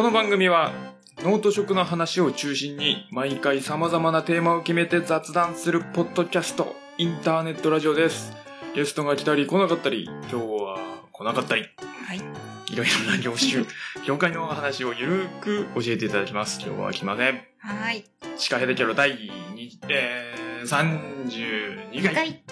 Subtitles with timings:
[0.00, 0.72] この番組は
[1.18, 8.32] ノート食の話を中心に毎回様々なテーマを決めて雑談するポッドキャストインターネットラジオです
[8.74, 10.78] ゲストが来たり来なかったり今日は
[11.12, 11.66] 来なかったり
[12.06, 12.16] はい。
[12.16, 13.66] いろいろな業種
[14.08, 18.06] 業界の話をゆるく教えていただきます今日は来ませんはい。
[18.38, 22.42] シカヘデキャロ第2、えー、32回はい。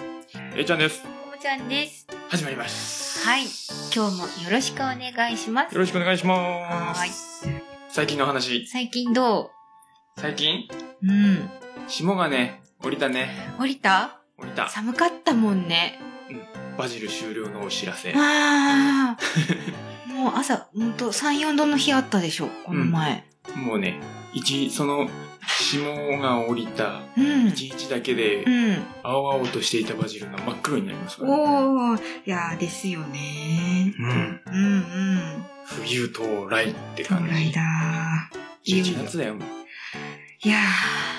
[0.55, 2.07] えいちゃんですちゃんです。
[2.29, 3.43] 始まりますはい。
[3.95, 5.73] 今日もよろしくお願いします。
[5.73, 7.47] よろしくお願いしまはーいす
[7.89, 9.51] 最近の話最近ど
[10.17, 10.67] 最近？
[11.03, 11.49] ううん。
[11.87, 13.29] 霜がね降りたね
[13.59, 14.19] 降りた？
[14.37, 15.99] 降りた寒かったもんね。
[16.77, 19.17] バジル終了のお知らせああ。
[20.13, 23.25] もう朝、ほんと3、4度の日あったでしょ、この前。
[23.55, 23.99] もうね
[24.33, 25.09] 一その
[25.47, 27.47] 霜が降りたうん。
[27.47, 28.83] 一日だけでうん。
[29.03, 33.93] 青々としていたバジルが真っ黒になりますから、ね、おー、いやーですよね。
[33.97, 35.45] うんうんうん。
[35.65, 37.61] 冬到来って到感じ来だ
[38.65, 39.59] 11月だよもうー。
[40.41, 40.61] いやー、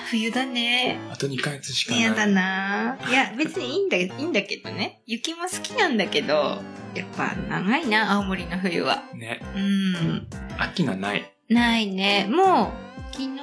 [0.09, 0.97] 冬だね。
[1.11, 5.01] あと2ヶ月しかない嫌だなぁいや、別にいいんだ、 いいんだけどね。
[5.05, 6.59] 雪も好きなんだけど、
[6.95, 9.03] やっぱ長いな、青森の冬は。
[9.13, 10.27] ねうん。
[10.57, 12.27] 秋がないないね。
[12.31, 13.39] もう、昨日、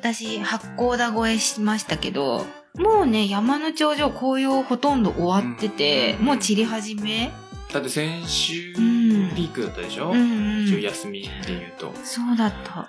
[0.00, 2.44] 私、八甲田越えしましたけど、
[2.76, 7.32] もうね、山の頂上紅葉ほとんど終わってて、うんもう散り始め
[7.72, 10.64] だって先週うんピークだったでしょ、うんうん。
[10.66, 12.88] 一応休みで言うとそうだった。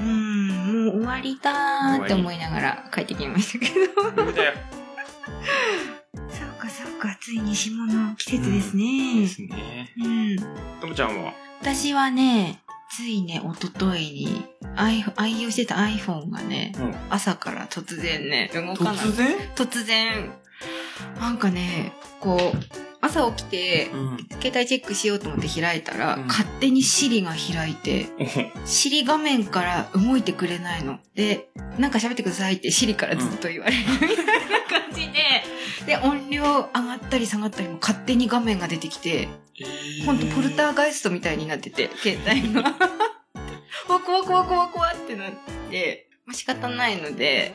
[0.00, 4.10] うん、もう終わりだーって思いながら帰ってきましたけど。
[4.16, 4.52] 冬だよ
[6.14, 9.26] そうかそうか、ついに霜の季節ですでね。
[9.28, 10.36] すねうん。
[10.80, 11.32] ともちゃんは？
[11.60, 14.44] 私はね、ついね、一昨日に、
[14.76, 16.94] 愛愛用してた iPhone がね、うん。
[17.10, 18.96] 朝から突然ね、動かない。
[18.96, 19.36] 突然？
[19.54, 20.32] 突然、
[21.20, 22.58] なんかね、こう、
[23.00, 24.16] 朝起きて、うん。
[24.40, 26.26] 携帯チェックしようと思って開いたら、うん。
[26.26, 28.06] 勝手に Siri が開いて、
[28.64, 30.98] Siri 画面から動いてくれないの。
[31.14, 31.48] で、
[31.78, 34.14] なんか喋ってくださいって Siri からずっと言われるみたいな
[34.68, 35.44] 感じで、
[35.86, 39.28] で、音量上がったり下がったりも勝手に画面が出てきて、
[40.04, 42.62] ほんとポルターガイストみたいになってて、携帯が。
[43.88, 45.32] わ怖怖怖怖ってなっ
[45.70, 47.54] て、まあ仕方ないので、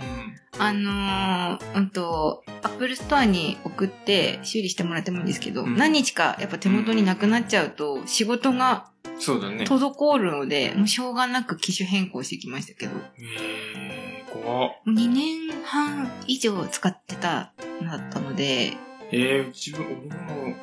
[0.60, 5.76] あのー、うんと、アップルストアに送って修理してもらってもいいんですけど、うん。
[5.76, 9.64] 何日かやっぱ手元になくなっちゃうと、仕事がそうだね。
[9.64, 14.72] 滞るので、もうしょうがなく機種変更してきましたけど、えー、怖っ。
[14.88, 18.74] 2年半以上使ってたのだったので、
[19.16, 20.56] えー、自分俺も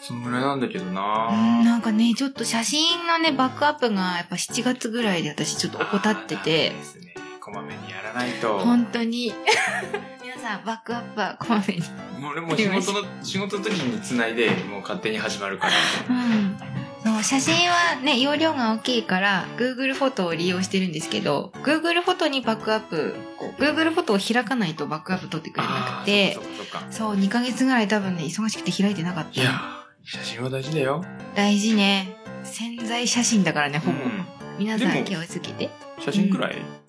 [0.00, 9.32] そのぐらいなんだけどうんななんかね、ちょっと写真のね、バックアップがやっぱ7月ぐらいで私ちょっと怠っててですねこまめにやらないと本当に。
[10.22, 11.82] 皆さん、バックアップはこまめに。
[12.20, 15.72] もう俺も仕事の仕事の時に繋いでもう勝手に始まるから
[16.08, 16.81] うん。
[17.04, 23.16] そう、写真はね、容量が大きいから、Google フォトを利用してるんですけど、Google フォトにバックアップ、
[23.58, 26.38] Google フォトを開かないとバックアップ取ってくれなくて
[26.90, 29.40] そう、2ヶ月ぐらい多分ね、忙しくて開いてなかった。
[29.40, 31.04] いやー写真は大事だよ、
[31.34, 32.16] 大事ね。
[32.44, 33.98] 潜在写真だからね、ほぼ。
[33.98, 34.26] うん
[34.58, 35.70] 皆さん気をつけて。
[35.98, 36.81] 写真くらい、うん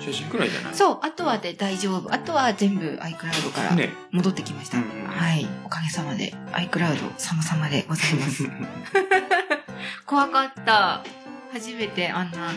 [0.00, 0.74] 写真くらいじゃない？
[0.74, 2.12] そう、あとはで大丈夫。
[2.12, 4.78] あとは全部 iCloud からね戻ってきました。
[4.78, 5.46] うんうんはい。
[5.64, 8.44] おかげさまで iCloud 様々でございます。
[10.06, 11.02] 怖かった。
[11.52, 12.50] 初めてあんな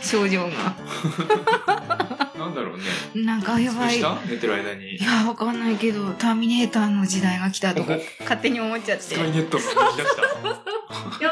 [0.00, 0.50] 症状が。
[2.38, 2.78] なんだろう
[3.16, 4.00] ねなんかやばい。
[4.28, 9.02] 寝てる間にや、わかんないけど、ターミネーターの時代が来たとか、勝手に思っちゃって。
[9.02, 9.82] スカイやネットが出した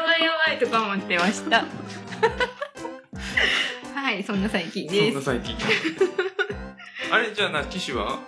[0.03, 1.63] ばいやばいとか思ってました。
[4.07, 5.11] はい、そんな最近そです。
[5.11, 5.53] んな最近。
[7.11, 8.19] あれじゃあな機種は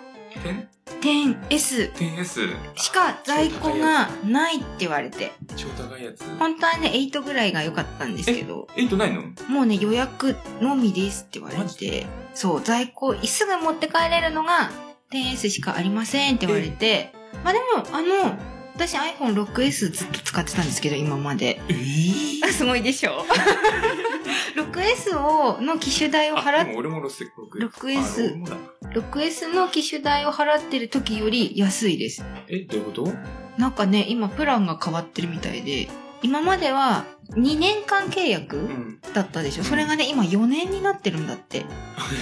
[1.00, 5.32] ？10S 10?10S しか在庫がないって言われて。
[5.56, 6.22] 超高いやつ。
[6.38, 9.22] 本当はね、8ぐらいが良かったんですけど、8ないの？
[9.48, 14.70] もうね、予約のみですって言われて、そう、在庫、すぐ持って帰れるのが
[15.10, 17.10] 10S しかありませんって言われて、
[17.42, 18.38] まあでも、あの、
[18.74, 21.60] 私 iPhone6S ずっと使ってたんですけど、今まで。
[21.68, 23.24] えーあ すごいでしょ
[24.56, 27.26] ?6S を、の機種代をあ払っでも俺も 6S
[27.68, 28.56] 6S あ俺もだ
[28.94, 32.24] 6S の機種代を払ってる時より安いです。
[32.48, 33.12] えどういうこと？
[33.58, 35.88] なんかね、今プランが変わってるみたいで、
[36.22, 37.04] 今までは
[37.36, 39.64] 2年間契約、うんだったでしょ？
[39.64, 41.64] それがね、今4年になってるんだって。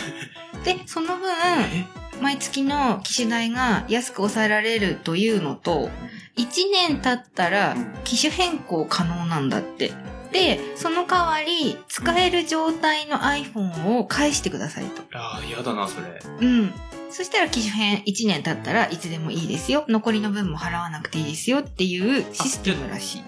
[0.65, 1.87] で、その分、え？
[2.21, 5.91] 毎月の機種代が安く抑えられるというのと、
[6.37, 9.93] 1年経ったらうん機種変更可能なんだって。
[10.33, 15.03] で、その代わり、使える状態の iPhone を返してくださいと。
[15.15, 16.73] ああ嫌だなそれうん。
[17.11, 19.87] そしたら機種変1年経ったらいつでもいいですよ。
[19.89, 23.23] 残りの分も払わなくていいですよっていうシステムらしい。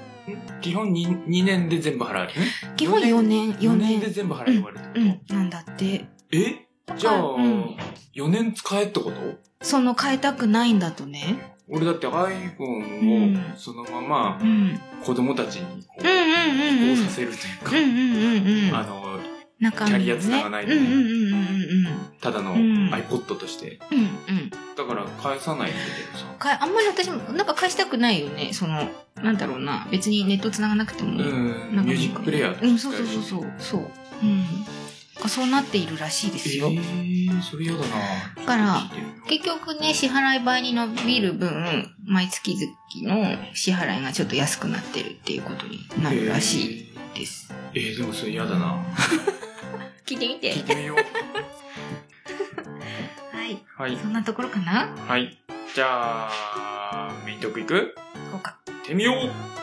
[0.61, 2.41] 基本 2, 2年で全部払える？
[2.41, 2.47] ね。
[2.77, 4.15] 基本4年、4 4年で年。
[4.15, 6.05] 全部払えるわれてうん、なんだって。
[6.33, 6.67] え？
[6.97, 7.77] じゃあ、うん
[8.15, 9.17] 4年使えってこと？
[9.63, 11.55] その変えたくないんだとね。
[11.69, 14.81] 俺だって iPhone うんをそのままうん。
[15.05, 16.93] 子供たちにこううんうんうんうん。
[16.93, 18.75] 移行させるというか、うんうんうんうん。
[18.75, 19.19] あの、
[19.61, 20.75] ねキャリア繋がないで
[22.21, 23.79] ただのうん iPod として。
[23.93, 23.99] うん。
[23.99, 24.51] うんうん。
[24.51, 26.25] だから返さないんだけどさ。
[26.39, 28.51] かあんまり私も、なんか返したくないよね。
[28.53, 29.87] その、なんだろうな。
[29.91, 31.13] 別にネット繋がなくても。
[31.13, 33.53] ミュージックプレイヤーとうん、してそうそうそうそう。
[33.59, 33.81] そう。
[34.23, 34.45] うん。
[35.29, 36.69] そうなっているらしいですよ。
[36.71, 37.87] えー、それ嫌だな
[38.37, 38.81] だから
[39.29, 47.53] 結局ね、支払い倍に伸びる分、毎月々の支払いがちょっと安くなってるっていうことになるらしいです。
[47.75, 48.83] えー、えーでもそれ嫌だな
[50.07, 50.63] 聞いてみて聞い。
[50.65, 50.97] てみよう。
[53.37, 53.59] はい。
[53.77, 53.97] はい。
[54.01, 54.89] そんなところかな？
[55.07, 55.39] はい。
[55.75, 57.95] じゃあ、メイントークいく？
[58.33, 58.57] こうか。
[58.67, 59.60] 行ってみよう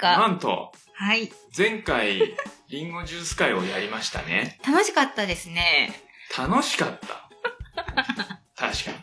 [0.00, 1.30] 何ですなかんと、はい。
[1.56, 2.36] 前回、
[2.68, 4.58] リンゴジュース会をやりましたね。
[4.66, 5.92] 楽しかったですね。
[6.36, 7.28] 楽しかった。
[8.56, 8.96] 確かに。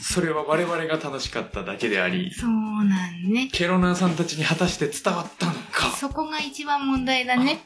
[0.00, 3.48] それは我々が楽しかっただけであり、そうなんね。
[3.52, 5.90] ケロナーさんたちに果たして伝わったのか。
[5.90, 7.60] そこが一番問題だね。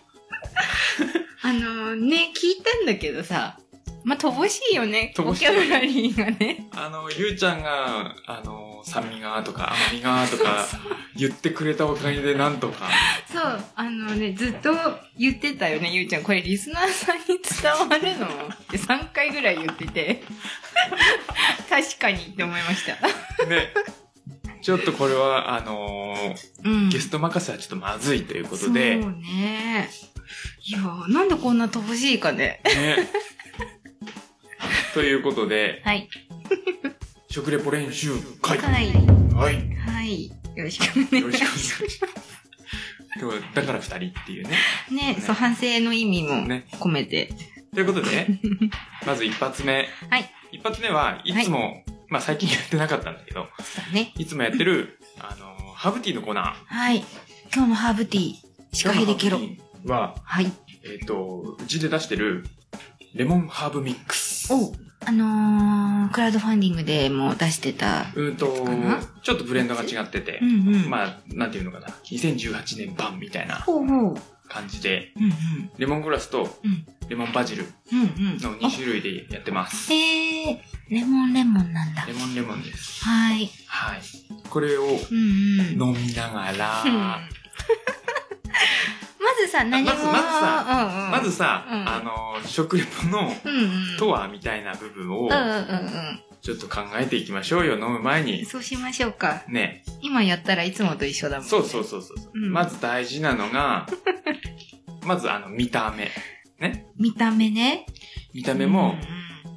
[1.42, 3.58] あのね、聞いたんだけどさ、
[4.04, 5.12] まあ、乏しいよね。
[5.16, 6.68] ボキャブラリーがね。
[6.72, 10.66] あの、ゆうちゃんが、あの、酸味がとか 甘みがとか
[11.16, 12.88] 言ってくれたおかげでなんとか。
[13.30, 14.70] そう、あのね、ずっと
[15.18, 16.22] 言ってたよね、ゆうちゃん。
[16.22, 18.26] これリスナーさんに伝わるの？
[18.26, 20.22] って3回ぐらい言ってて。
[21.68, 23.46] 確かにって思いました。
[23.46, 23.72] ね。
[24.62, 26.14] ちょっとこれは、あの
[26.64, 26.88] うん。
[26.88, 29.90] ゲスト任せはちょっとまずいということで、そうね。
[30.66, 32.60] いやーなんでこんな乏しいかね。
[32.64, 33.08] ね。
[34.92, 36.08] ということで、はい。
[37.28, 38.10] 食レポ練習
[38.42, 38.58] 会。
[38.58, 38.92] はい。
[39.32, 39.74] はい。
[39.76, 40.28] はい。
[40.56, 42.00] よろしくお願いよろしくお願いしします。
[43.20, 44.50] 今日はだから二人っていうね。
[44.50, 44.56] ま
[44.88, 44.94] す。
[44.94, 47.32] ね、ねそう、反省の意味もね込めて。
[47.72, 48.26] ということで、
[49.06, 49.88] まず一発目。
[50.10, 50.30] はい。
[50.50, 54.12] 一発目はいつも、まあ最近やってなかったんだけど、そうね。
[54.18, 56.54] いつもやってる、あの、ハーブティーのコーナー。
[56.66, 57.04] はい。
[57.54, 58.34] 今日のハーブティー、
[58.72, 59.38] シカヘデケロ。
[59.86, 60.52] は、はい。
[60.84, 62.44] えっ、と、うちで出してる、
[63.14, 64.52] レモンハーブミックス。
[64.52, 64.72] お
[65.04, 68.06] あのー、クラウドファンディングでも出してた。
[68.14, 68.46] うんと
[69.22, 70.90] ちょっとブレンドが違っててう、んうん。
[70.90, 73.64] まあ、なんていうのかな、2018年版みたいな。
[74.48, 75.32] 感じで、うんうん。
[75.78, 78.38] レモングラスとうんレモンバジルうんうん。
[78.38, 79.92] の2種類でやってます。
[79.92, 82.12] へえー、レモンレモンなんだレ。
[82.12, 83.04] モンレモンです。
[83.04, 83.48] はい。
[83.66, 84.00] はい。
[84.48, 85.96] これをうんうん。
[85.96, 87.18] 飲みながら、うんま
[89.46, 89.90] ずさ、何も。
[89.90, 93.32] まずまずさうんうん、まずさ、うんあの、食レポの。
[93.98, 98.26] とはみたいな部分をうんうんうんちょっと考えていきましょうよ、飲む前うん。
[98.26, 98.44] に。
[98.46, 99.42] そうしましょうか。
[99.48, 99.84] ね。
[100.00, 101.50] 今やったらいつもと一緒だもん、ね。
[101.50, 102.16] そうそうそうそう。
[102.34, 103.86] うんまず大事なのが、
[105.04, 106.10] まずあの見た目。
[106.58, 106.86] ね。
[106.96, 107.84] 見た目ね。
[108.32, 108.96] 見た目も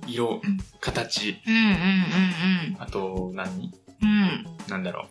[0.06, 3.72] うん色うん、形、うんうんうんあと何？
[4.02, 4.10] うん。
[4.10, 4.46] うん。
[4.68, 5.08] なんだろ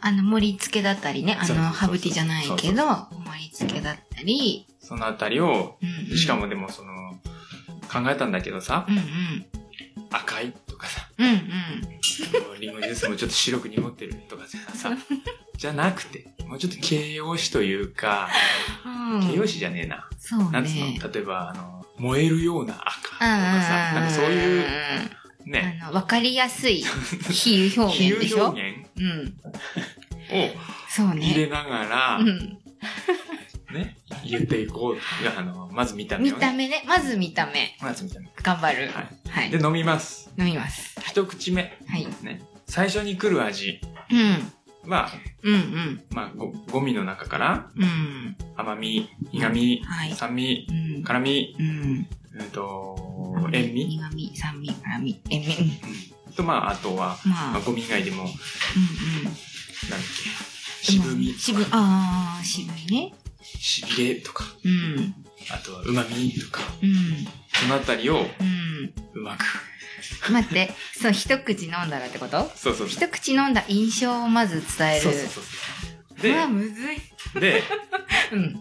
[0.00, 1.38] あの、盛り付けだったりね。
[1.40, 4.66] あの、ハーブティーじゃないけど、盛り付けだったり。
[4.80, 4.86] う。
[4.86, 6.92] そのあたりを、うんうんしかもでもその、
[7.92, 9.02] 考えたんだけどさう、んうん。
[10.10, 12.60] 赤いとかさ、うんうん。
[12.60, 14.90] リンゴジュースもちょっと白く濁ってるとかさ、
[15.56, 18.28] じゃなくて、もうちょっと形容詞というか、
[18.84, 19.20] うん。
[19.22, 20.08] 形容詞じゃねえな。
[20.18, 20.98] そうなんつうね。
[21.02, 21.12] の？
[21.12, 24.64] 例えば、あの、燃えるような赤とかさ、なんかそういう、
[25.46, 26.84] ね、あの、わかりやすい
[27.30, 28.46] 比喩表現でし比喩ょ？
[28.48, 29.34] 表現うん。
[30.34, 30.50] を
[30.88, 31.26] そうね。
[31.26, 32.58] 入れながら、うん。
[33.72, 33.96] ね、
[34.28, 34.98] 言っていこう。
[35.38, 36.36] あの、まず見た目ね。
[36.38, 36.84] た目ね。
[36.86, 37.76] まず見た目。
[37.80, 38.28] まず見た目。
[38.42, 38.88] 頑張る。
[38.88, 39.50] ははい。
[39.50, 40.30] で、飲みます。
[40.38, 41.00] 飲みます。
[41.06, 41.78] 一口目。
[41.86, 42.06] はい。
[42.22, 42.42] ね。
[42.66, 43.80] 最初に来る味
[44.84, 44.90] うん。
[44.90, 45.10] は、
[45.42, 46.04] うんうん。
[46.10, 48.36] まあ、ご、ゴミの中から、うん。
[48.56, 50.12] 甘み、苦味、はい。
[50.12, 51.02] 酸味、うん。
[51.02, 52.06] 辛味、うん。
[52.34, 52.96] うんと、
[53.52, 55.52] 塩味、苦味、酸味、辛味、塩味。
[56.26, 58.38] うんと、まあ、あとは、まあ、まあ、ゴミ以外でも、なんだっ
[58.76, 59.34] うんうん。
[59.34, 63.12] け、渋みと渋、か、ああ、渋いね。
[63.42, 65.14] しびれとか、うん。
[65.50, 67.26] あとは旨味とか、うん。
[67.52, 68.94] そのあたりをうん。
[69.14, 69.44] うまく。
[70.30, 72.50] 待って、そう、一口飲んだらってこと？
[72.56, 72.88] そうそう。
[72.88, 75.02] 一口飲んだ印象をまず伝える。
[75.02, 76.22] そうそうそう。
[76.22, 77.00] でうわ、むずい。
[77.40, 77.62] で、
[78.32, 78.60] うん。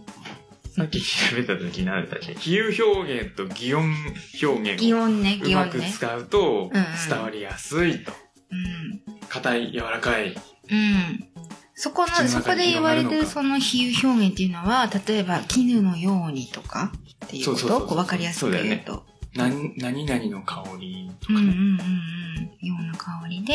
[0.74, 3.94] さっき調べた時何だっけ比喩表現と擬音
[4.42, 5.94] 表現を擬音ね、うまく擬音ね。
[5.94, 6.72] 使うと
[7.10, 8.14] 伝わりやすいと。
[8.52, 9.02] うん。
[9.28, 10.30] 硬い、柔らかい。
[10.30, 11.28] うん。
[11.74, 16.92] そこの、そこで言われ広がるその比喩表現っていうのは、例えば、絹のようにとか
[17.26, 17.88] っていうこと？
[17.88, 19.06] こうわかりやすく言うと。
[19.36, 22.68] 何何々の香りとか、うんうんうんうん。
[22.68, 23.54] ような香りで、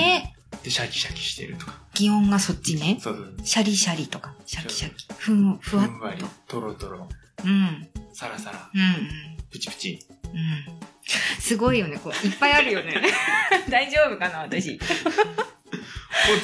[0.62, 1.74] で、シャキシャキしてるとか。
[1.94, 2.98] 擬音がそっちね。
[3.00, 3.34] そうそう。
[3.44, 5.06] シャリシャリとか、シャキシャキ。
[5.18, 7.08] ふん、ふわっふんわりと。、とろとろ、
[7.44, 7.88] うん。
[8.12, 9.08] サラサラ、うんうん。
[9.50, 10.06] プチプチ。
[10.24, 11.40] うん。
[11.40, 11.98] すごいよね。
[12.02, 13.00] こういっぱいあるよね。
[13.70, 14.74] 大丈夫かな、私。
[14.74, 14.78] を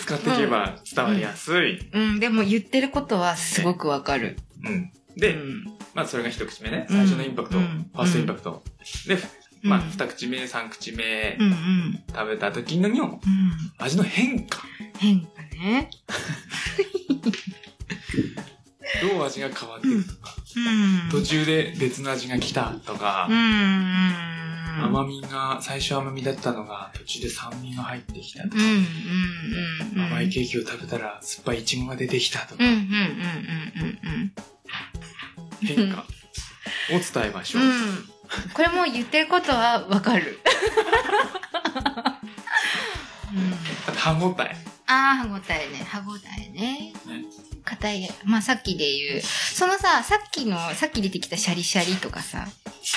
[0.00, 1.78] 使っていけば伝わりやすい。
[1.92, 4.36] うん、でも言ってることはすごくわかる。
[4.64, 4.92] うん。
[5.16, 6.86] うで、ん、まあそれが一口目ね。
[6.88, 8.62] うん最初のインパクト、うんファーストインパクト。
[9.06, 9.18] で、
[9.62, 11.36] まあうん二口目、三口目
[12.14, 13.20] 食べた時のうん。
[13.78, 14.62] 味の変化。
[14.98, 15.90] 変化ね。
[19.00, 20.34] どう味が変わっていくとか。
[20.56, 20.60] う
[21.06, 21.10] ん。
[21.10, 23.28] 途中で別の味が来たとか。
[24.80, 28.56] 甘みが、最初甘みだったのが途中で酸味が入ってきたとか。
[29.96, 32.64] 甘いケーキを食べたら酸っぱいイチゴが出てきたとか
[35.62, 35.92] うん、うん、うん、うん、うん。
[35.92, 36.04] 変化を
[37.22, 37.62] 伝えましょう。
[37.62, 37.70] うん。
[38.54, 40.38] これも言ってることはわかる。
[43.34, 44.72] う歯応え。
[44.86, 45.76] ああ、歯ごたえね。
[45.88, 46.92] 歯ごたえね。
[47.06, 47.24] ね
[47.64, 48.10] 硬い。
[48.24, 49.20] まあさっきで言う。
[49.20, 52.46] そのさ、さっきの、さっき出てきたシャリシャリとかさ、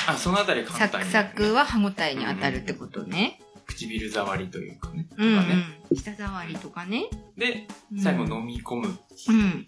[0.08, 3.40] あ、そのあたり簡サ単に、クサクは歯ごたえに当たるってことね。
[3.68, 5.08] 唇触りというかね。
[5.18, 5.96] うん、うとかねん。
[5.96, 7.10] 舌触りとかね。
[7.38, 8.88] で、うん最後飲み込む。
[9.30, 9.68] うん。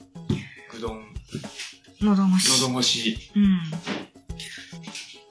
[0.71, 1.05] ぐどん、
[2.01, 2.61] 喉越し。
[2.61, 3.31] 喉越し。
[3.35, 3.59] うん。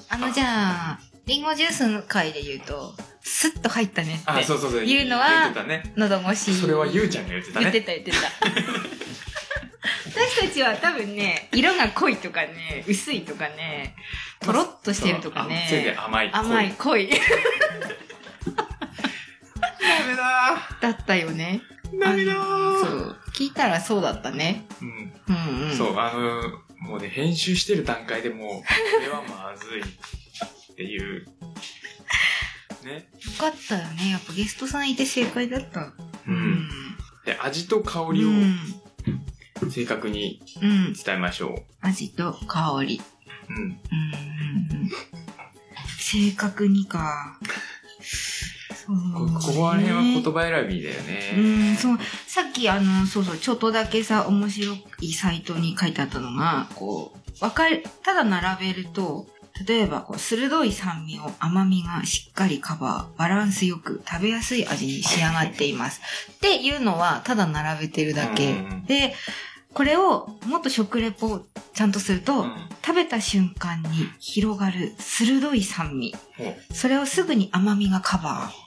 [0.09, 4.31] あの、じゃあ、リンゴジュースの回で言うと、スッと入ったねって。
[4.31, 4.85] あ、そうそうそう。
[4.85, 5.53] 言うのは。
[5.97, 6.55] 喉越し。
[6.55, 7.71] それはゆうちゃんが言ってたね。
[7.71, 8.17] 言ってた言ってた。
[10.17, 13.95] 私たちは多分ね、色が濃いとかね、薄いとかね、
[14.41, 16.31] とろっとしてるとかあせいでね、甘い。
[16.33, 17.11] 甘い、濃い。
[17.11, 17.17] ダ
[20.07, 21.61] メだだったよね。
[21.93, 22.01] ー。
[22.01, 22.81] ダメだあのー。
[22.81, 23.17] そう。
[23.35, 24.65] 聞いたらそうだったね。
[24.81, 25.13] うん。
[25.29, 25.77] うんうん。
[25.77, 26.43] そう、あの、
[26.81, 28.65] もうね、編集してる段階でもう、こ
[29.01, 31.27] れはまずいっていう。
[32.85, 32.93] ね。
[32.93, 34.11] よかったよね。
[34.11, 35.81] やっぱゲストさんいて正解だった。
[35.81, 35.95] う。。
[36.29, 36.69] うん
[37.25, 38.57] で、味と香うりをん。
[39.71, 40.93] 正確にうん。
[40.93, 43.01] 伝えましょ味と香り。
[43.49, 43.53] う。
[43.53, 43.63] うん。
[43.63, 44.91] うんうんうん。
[45.99, 47.39] 正確にか。
[48.87, 48.93] こ
[49.41, 51.73] ここら辺は言葉選びだようね。
[51.73, 59.27] ん、そう、さっきあの、そうそう、ちょっとだけさ、面白いサイトに書いてあったのが、こう、わかる、ただ並べると、
[59.67, 66.01] 例えば、こう、鋭い酸味を甘みがしっかりカバー、バランスよく食べやすい味に仕上がっています。
[66.33, 68.53] っていうのは、ただ並べてるだけ。
[68.53, 69.15] うんで、
[69.73, 72.53] これをもっと食レポをちゃんとすると、うん
[72.87, 73.89] 食べた瞬間に
[74.21, 76.15] 広がる鋭い酸味。
[76.73, 78.66] それをすぐに甘みがカバー。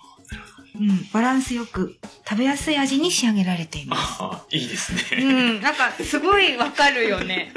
[0.75, 1.95] うん、バランスよく
[2.27, 4.17] 食べやすい味に仕上げられています。
[4.19, 5.23] あ、いいですね。
[5.23, 5.25] う
[5.59, 7.53] ん、なんかすごいわかるよね。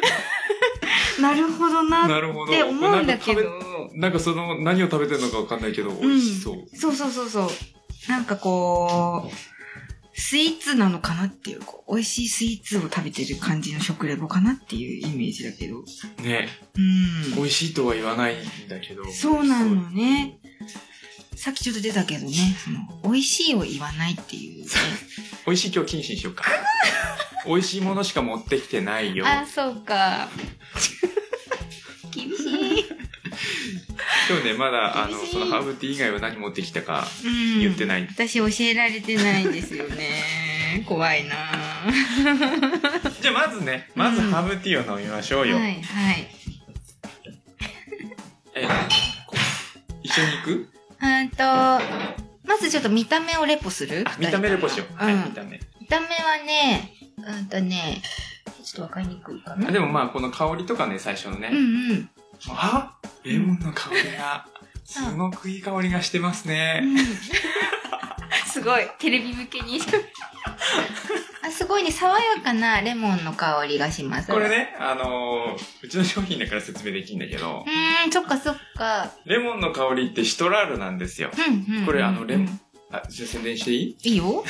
[1.21, 2.49] なるほどなっ。
[2.49, 3.43] て思うんだけど。
[3.43, 6.77] なんか食べなんかその、何を食べてるのかわかんないけど、美味しそう。
[6.77, 7.51] そうそうそうそう。
[8.09, 9.53] なんかこう、
[10.15, 15.83] スイーツなのかなっていう、こう美味しいスイーツを食べてる感じの食レポかなっていうイメージだけど。
[16.23, 16.49] ね。
[16.77, 17.35] うん。
[17.37, 19.11] 美味しいとは言わないんだけど。
[19.11, 20.39] そうなのね。
[21.43, 22.33] さっきちょっと出たけどね、
[22.65, 24.71] その、美味しいを言わないっていうね。
[25.45, 26.45] 美味しい今日禁止にしようか。
[27.45, 29.27] 美味しいものしか持ってきてないよ。
[29.27, 30.29] あ、そうか。
[32.15, 32.85] 厳しい。
[34.31, 37.59] 今日ね、まだ、あの、そのハーブティー以外は何持ってきたかうん。
[37.59, 38.07] 言ってない。
[38.09, 40.85] 私教えられてないんですよね。
[40.87, 41.35] 怖いな
[43.21, 45.57] じゃあまずね、まずハーブティーを飲みましょうよ。
[45.57, 46.29] はい、はい。
[48.55, 48.69] え、
[49.27, 49.37] こ
[50.05, 50.72] 一緒に行く？
[51.21, 54.05] うんと、まずちょっと見た目をレポする？
[54.07, 54.95] あ、見た目レポしよう。
[54.97, 55.61] はい、うん見た目。
[55.81, 56.13] 見た目は
[56.45, 58.03] ね、うんとね、
[58.65, 59.69] ちょっとわかりにくいかな。
[59.69, 61.51] あでもまあ、この香りとかね、最初のね。
[61.53, 61.61] うんう
[61.95, 62.11] ん。
[62.49, 64.47] あレモンの香りが、
[64.85, 66.81] すごくいい香りがしてますね。
[66.83, 66.97] うん
[68.47, 69.81] すごい、テレビ向けに。
[71.45, 74.31] あすごいね、爽やかなレモンの香りがします。
[74.31, 74.49] これ。
[74.49, 79.11] ね、あのーうちの商品だから説明できるんだけどう、ーん、そっかそっか。
[79.25, 81.31] レモンの香りってシトラールなんですよ。
[81.37, 81.87] うんうん。
[81.87, 82.61] これあのレモンン。
[82.93, 83.97] あ、じゃあ宣伝していい？
[84.03, 84.45] いいよ。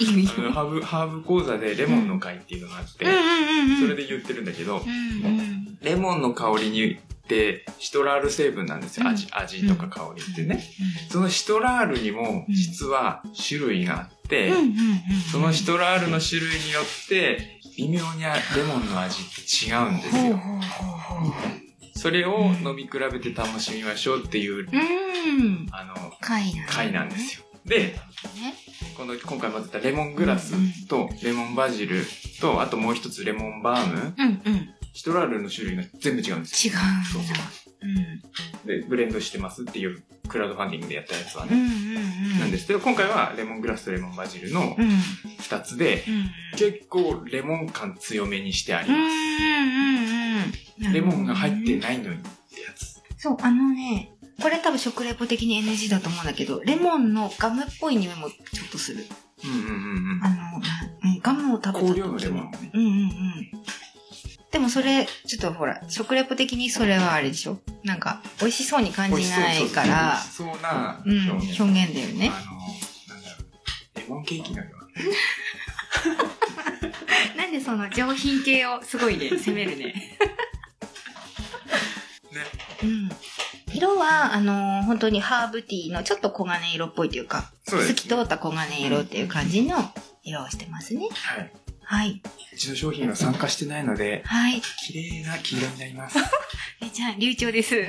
[0.00, 3.80] いいよ、ハーブ、ハーブ講座でレモンの会っていうのがあって、うんうんうんうん。
[3.82, 5.78] それで言ってるんだけどう、んうん。
[5.82, 9.08] レモンの香りにってシトラール成分なんですよ。
[9.08, 10.62] 味、味とか香りってね。
[11.10, 14.52] そのシトラールにも実は種類があって、
[15.32, 20.40] そのシトラールの種類によって微妙にレモンの味って違うんですよ。
[21.96, 25.66] それを飲み比べて楽しみましょうっていう、うん。
[25.72, 27.44] あの、回なんですよ。
[27.64, 27.94] で、ね。
[28.96, 32.04] この今回混ぜたレモングラスとレモンバジル
[32.40, 34.14] と、あともう一つレモンバーム。
[34.94, 36.72] シトラールの種類が全部違うんですよ。
[36.72, 37.08] 違うんだ。
[37.12, 37.36] そうそう
[37.82, 38.80] うん。
[38.80, 41.54] で、ブレンドしてますっていうクラウドファンディングでやったやつはね。
[41.54, 42.40] うんうんうん。
[42.40, 44.88] なんですけど、今回はレモングラスとレモンバジルのうん。
[45.38, 46.30] 二つで、うん。
[46.56, 49.14] 結構レモン感強めにしてありうんうんます。
[50.80, 50.92] うんうん。
[50.92, 51.80] レモンが入ってい。
[51.80, 53.02] ないのにってやつ。
[53.18, 59.04] そう、あのね、これ多分食レポ的に NG だと思うんだけど、レモンのガムっぽい匂いもちょっとする。
[59.44, 60.28] うんうんうんうんあ。
[60.28, 60.60] の、
[61.04, 62.70] うん、ガムを食べた時香料のレモンね。
[62.72, 63.50] うんうんうん。
[64.54, 67.58] でもそれ、ちょっとほら、食レポ的にそれはあれでしょ？
[67.82, 71.60] なんか、美味しそうに感じないから、美味しそうなうん、表現。
[71.60, 72.30] 表現だよね。
[72.32, 73.36] あの、なんだろ
[73.96, 73.98] う。
[74.00, 74.74] レモンケーキのよう
[77.36, 79.86] なんでその上品系をすごいね、攻めるね。
[79.86, 79.94] ね。
[82.84, 83.10] うん。
[83.74, 89.92] 色は、あのー本当にハーブティーのちょっと黄金色っぽいというか、そうです透き通った黄金色っていう感じの
[90.22, 91.08] 色をしてますね。
[91.12, 91.52] はい。
[91.84, 92.22] はい。
[92.52, 94.60] うちの商品は参加してないので、はい。
[94.86, 96.18] 綺麗な黄色になります。
[96.82, 97.74] え、じゃあ、流暢です。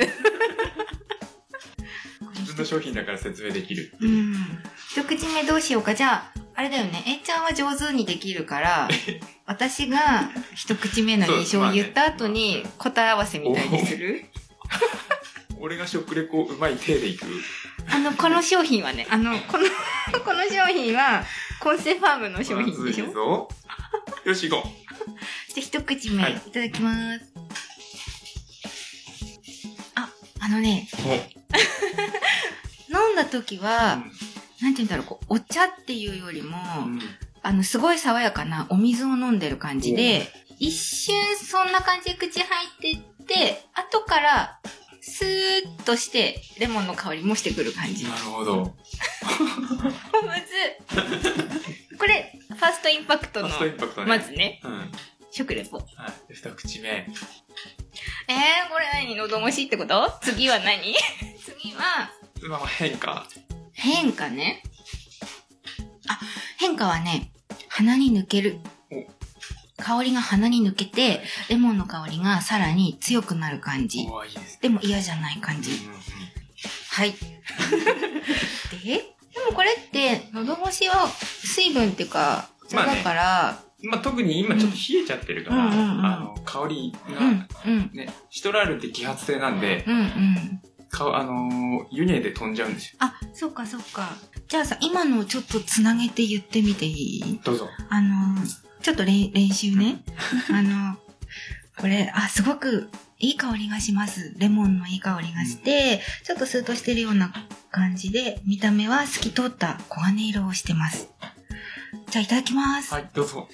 [2.39, 3.93] 自分の商品だから説明できる。
[3.99, 4.35] うん。
[4.91, 5.93] 一口目どうしようか。
[5.95, 7.03] じゃあ、あれだよね。
[7.07, 8.87] えいちゃんは上手にできるから、
[9.45, 14.25] 私が一口目の印象を言った後に答え合わせみたいにする？
[15.59, 17.25] 俺が食レポうまい手でいく。
[17.89, 19.65] あの、この商品はね、あの、この、
[20.23, 21.23] この商品は、
[21.59, 23.47] コンセファームの商品でしょ？
[24.25, 24.67] よし、行こ
[25.53, 27.32] じゃあ一口目、はいい、ただきます。
[29.94, 30.89] あ、あのね、
[32.89, 34.03] 飲んだ時は、
[34.62, 37.00] なんて言うんだろう、こう、お茶っていうよりも、うん。
[37.44, 42.97] あの、すごい爽やかなお水を飲んでる感じで、一瞬そんな感じで口入ってっ
[43.28, 44.60] て、後から、
[45.02, 48.06] スーッとして、レモンの香りもしてくる感じ。
[48.06, 48.76] むなるほど。
[50.47, 54.08] ずこれ、ファーストインパクトのファース、トインパクトね。
[54.08, 54.77] まずね、うん。
[54.77, 54.88] はい。
[55.31, 55.79] 食レポ。
[55.79, 55.86] で
[56.34, 56.89] 二口目。
[56.89, 57.08] えー、
[58.71, 59.15] これ何？
[59.15, 60.12] 喉越しってこと？
[60.21, 60.95] 次は何？
[61.43, 62.10] 次は、
[62.49, 63.27] まあ、変化。
[63.73, 64.63] 変化ね。
[66.08, 66.19] あ、
[66.58, 67.31] 変化はね、
[67.69, 68.60] 鼻に抜ける。
[69.77, 74.08] 香りが鼻に抜けて、レモンの香りがさらに強くなる感じ。
[74.10, 74.60] おーいいですね。
[74.62, 75.71] でも嫌じゃない感じ。
[75.71, 76.05] うんうん
[76.95, 77.13] はい。
[78.86, 90.62] で、でもこれって、喉越しは水分っていうか、まあねだから、うんまあ、特に今ちょっと冷えちゃってるから、うんうんうんあの、香りが、うん、うん、ね、シトラールって揮発性なんで、うん、うん。
[90.89, 92.98] かあのー湯気で飛んじゃうんですよ。
[93.00, 94.10] あ、そっかそっか。
[94.48, 97.39] じゃあさ、今のをちょっとつなげて言ってみていい？
[97.43, 97.67] どうぞ。
[97.89, 100.04] あのー、ちょっと練練習ね。
[100.50, 100.95] あの、
[101.78, 102.89] これ、あ、すごく
[103.25, 104.35] いい香りがします。
[104.38, 107.33] レモンのいい香りがして、ちょっとスーッとしてるような
[107.71, 111.09] 感じで、見た目は透き通った黄金色をしてます。
[112.11, 112.93] じゃあ、いただきます。
[112.93, 113.47] はい、どうぞ。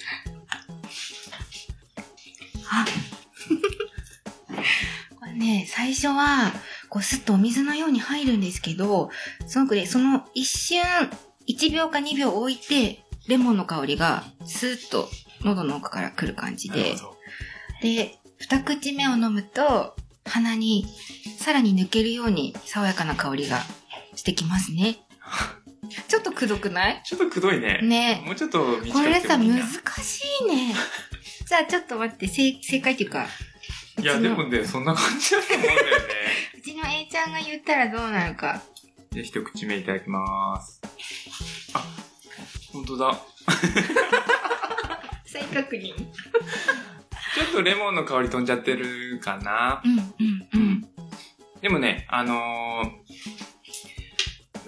[2.70, 2.84] あ
[5.18, 6.52] これね、最初は、
[6.90, 9.10] こう、スッとお水のように入るんですけど、
[9.46, 10.82] すごくね、その一瞬、
[11.48, 15.08] 1秒か2秒置いて、レモンの香りが、スーッと
[15.40, 16.94] 喉の奥から来る感じで。
[17.80, 20.84] で、二口目を飲むと、鼻に
[21.38, 23.60] さらに抜けるように爽やかな香りが
[24.16, 24.98] してきますね。
[26.08, 27.02] ちょっとくどくない？
[27.04, 27.78] ちょっとくどいね。
[27.82, 29.48] ねもうちょっとこれさ、難
[30.02, 30.74] しいね。
[31.46, 33.28] じゃあちょっと待って、正正解っていうか、
[34.00, 35.90] いや、でもね、そんな感じだと思うんだよね。
[36.58, 38.60] うちの A ちゃんが言ったらどうなるか。
[39.12, 40.80] で、一口目いただきます。
[41.74, 41.84] あ、
[42.72, 43.20] 本当だ。
[45.26, 45.94] 再確認。
[47.34, 49.82] ちょっとレモンの香り飛んじゃってるかな。
[49.84, 50.88] うん、うん、うん。
[51.60, 53.52] でもね、あのー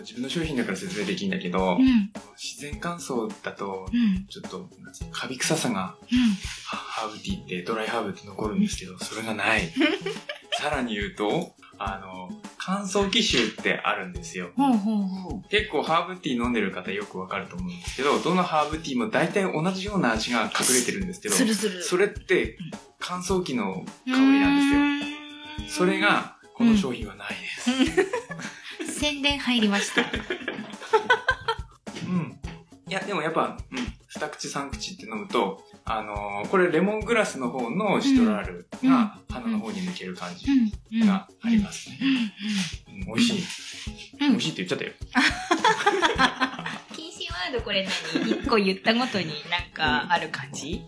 [0.05, 4.68] 自分の商品だから説明できんだけど、うん、自然乾燥だと、うん、ちょっと、
[5.11, 6.18] カビ臭さが、うん。
[6.66, 9.72] ハハーブティーって、ドライハーブって残るんですけど、それがない。
[10.61, 14.50] さらに言うと、あの、乾燥機種ってあるんですよ。
[15.50, 21.82] 結構ハーブティー飲んでる方よくわかると思うんですけど、どのハーブティーも大体同じような味が隠れてるんですけど、するする。
[21.82, 22.56] それって
[22.98, 25.84] 乾燥機の香りなんですよ。
[25.87, 29.00] それ、が、この商品はないです。
[29.00, 30.02] 宣伝入りました。
[32.06, 32.38] うん。
[32.88, 40.47] いや、でもやっぱ、うん、二口三口って飲むと、あのーこれレモングラスの方のシトラールが鼻の方に抜ける感じ。
[41.07, 41.99] がありますね。
[43.07, 43.42] 美味しい。
[44.20, 44.92] うん美味しいって言っちゃったよ。
[46.94, 48.31] 禁止ワードこれ何？
[48.31, 50.83] 一個言ったごとになんかある感じ？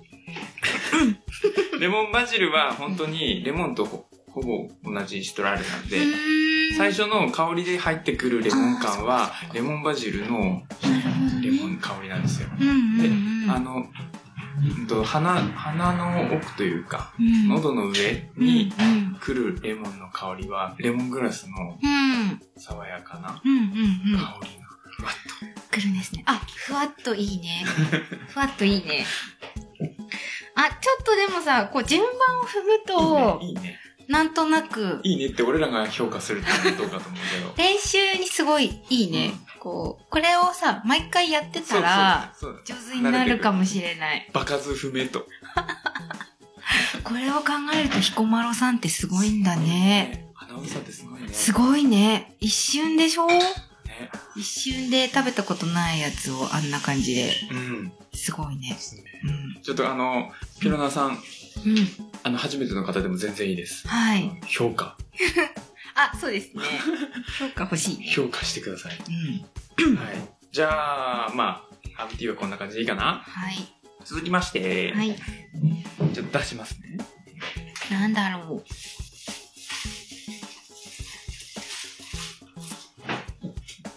[1.81, 5.99] レモンバジルは本当にレモンとほほぼ同じシトラールなんで、
[6.77, 10.63] 最初初の香りで入ってくるレモン感は、レモンバジルの
[11.43, 12.49] レモン香りなんですよ。
[12.59, 13.51] うんうんうん。
[13.51, 13.89] あの、うん
[14.89, 22.41] と鼻、鼻の奥というか、うん、喉の上にうん来るレモンの香りは、レモングラスのうん。
[22.57, 24.19] 爽やかなうんうんうん。
[24.19, 24.67] 香りが、
[24.97, 25.13] ふわっ
[25.71, 26.23] 来るんですね。
[26.27, 27.65] あ、ふわっといいね。
[28.29, 29.07] ふわっといいね。
[30.55, 33.39] あ、ちょっとでもさ、こう順番を踏むと。
[33.39, 33.79] と、いいね。
[34.09, 37.21] なんとなく、いいねって俺らが評価するってどうかと思う
[37.55, 37.69] けど。
[37.69, 39.33] 練習にすごいいいね。
[39.59, 42.33] こう、これをさ、毎回やってたら、
[42.65, 44.31] 上手になるかもしれない。
[44.33, 45.27] 場数不明と。
[47.05, 50.29] これを考えると、彦摩呂さんってすごいんだね。
[50.37, 51.29] アナウンサーってすごいね。
[51.33, 52.37] すごいね。
[52.41, 53.27] 一瞬でしょ？
[53.27, 53.41] ね。
[54.37, 57.33] 一瞬で食べたことないやつをあんな感じで。
[57.51, 57.93] うん。
[58.15, 58.77] すごいねね
[59.57, 59.63] うん。
[59.63, 61.19] ちょっとあの、ピロナさん、
[61.67, 61.89] うん。
[62.23, 63.87] あの、初めての方でも全然いいです。
[63.89, 64.41] はい。
[64.47, 64.97] 評価。
[65.97, 66.63] あ、そうですね。
[67.39, 68.07] 評価欲しいね。
[68.11, 68.99] 評価してください。
[69.79, 69.97] うん。
[69.97, 70.17] はい。
[70.53, 73.23] じゃあ、まあ、ハーブティーはこんな感じでいいかな？
[73.27, 73.57] はい。
[74.05, 75.17] 続きまして、はい。
[76.15, 76.99] ちょっと出しますね。
[77.91, 78.65] なんだろう。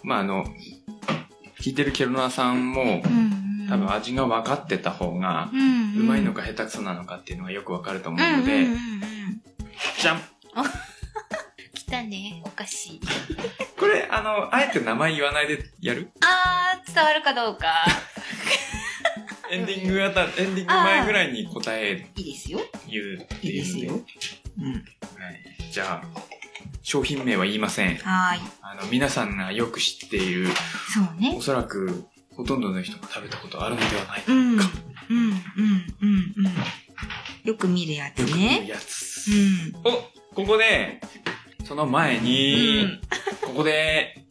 [0.03, 0.45] まあ、あの、
[1.59, 3.38] 聞いてるケロナさんも、うん。
[3.69, 5.49] 多分味が分かってた方が、
[5.97, 8.67] うまいのかか下手くそなのかっていうのがよく分かると思うので。
[9.99, 10.21] じゃん
[11.73, 12.41] 来たね。
[12.45, 12.99] お菓子。
[13.77, 16.11] これ、あの、あえて名前言わないでやる？
[16.21, 17.85] あー、伝わるかどうか。
[19.51, 22.59] エンディングあた、エンディング前ぐらいに答えいいですよ。
[22.87, 24.05] 言うっていいですいうのよ。
[24.59, 24.73] うん。
[24.73, 26.07] で、はい、じゃあ、
[26.83, 27.97] 商品名は言いません。
[27.97, 28.41] はーい。
[28.61, 30.47] あの、皆さんがよく知っている、
[30.93, 31.41] そうねお。
[31.41, 32.05] そらく、
[32.39, 34.31] ほとんどの人が食べたことあるのではないか。
[34.31, 34.51] うん。
[34.53, 34.61] うん、うん、
[35.09, 37.43] うん、うん。
[37.43, 38.67] よく見るやつよく見るね。
[38.69, 39.29] やつ。
[39.29, 39.75] うん。
[39.83, 41.01] おここで、
[41.65, 43.01] その前に、
[43.41, 44.23] ここで、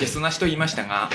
[0.00, 1.10] ゲストなしと言いましたが、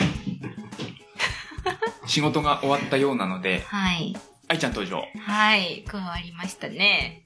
[2.05, 4.15] 仕事が終わったようなので、はい。
[4.47, 5.07] 愛ちゃん登場。
[5.19, 5.83] はい。
[5.87, 7.23] 加わりましたね。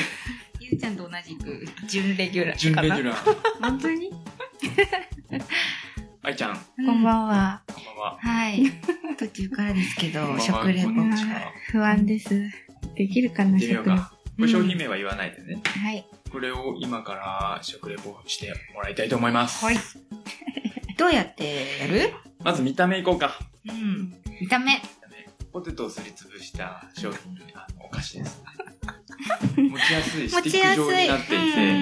[0.58, 2.74] ゆうちゃんと同じく、準レギュラー準。
[2.76, 3.60] レギュラー。
[3.60, 4.10] 本当に？
[6.28, 7.26] 愛ちゃん、ここんばんは。
[7.26, 8.18] んばんは。
[8.20, 8.70] はい。
[9.18, 10.90] 途中からですけど、食レポ。
[11.72, 12.50] 不安です。
[12.96, 13.84] できるかな、食レポ。
[13.84, 14.12] か。
[14.36, 15.62] これ商品名は言わないでね。
[15.64, 16.06] はい。
[16.30, 19.64] これを今から食レポしてもらいたいと思います。
[19.64, 19.76] はい。
[20.98, 22.12] どうやってやる？
[22.44, 23.38] まず見た目いこうか。
[23.66, 24.14] うん。
[24.38, 24.82] 見た目。
[25.50, 28.42] ポテトをすりつぶした商品、あのお菓子です。
[29.56, 31.74] 持ちやすい、スティック状になっていて、う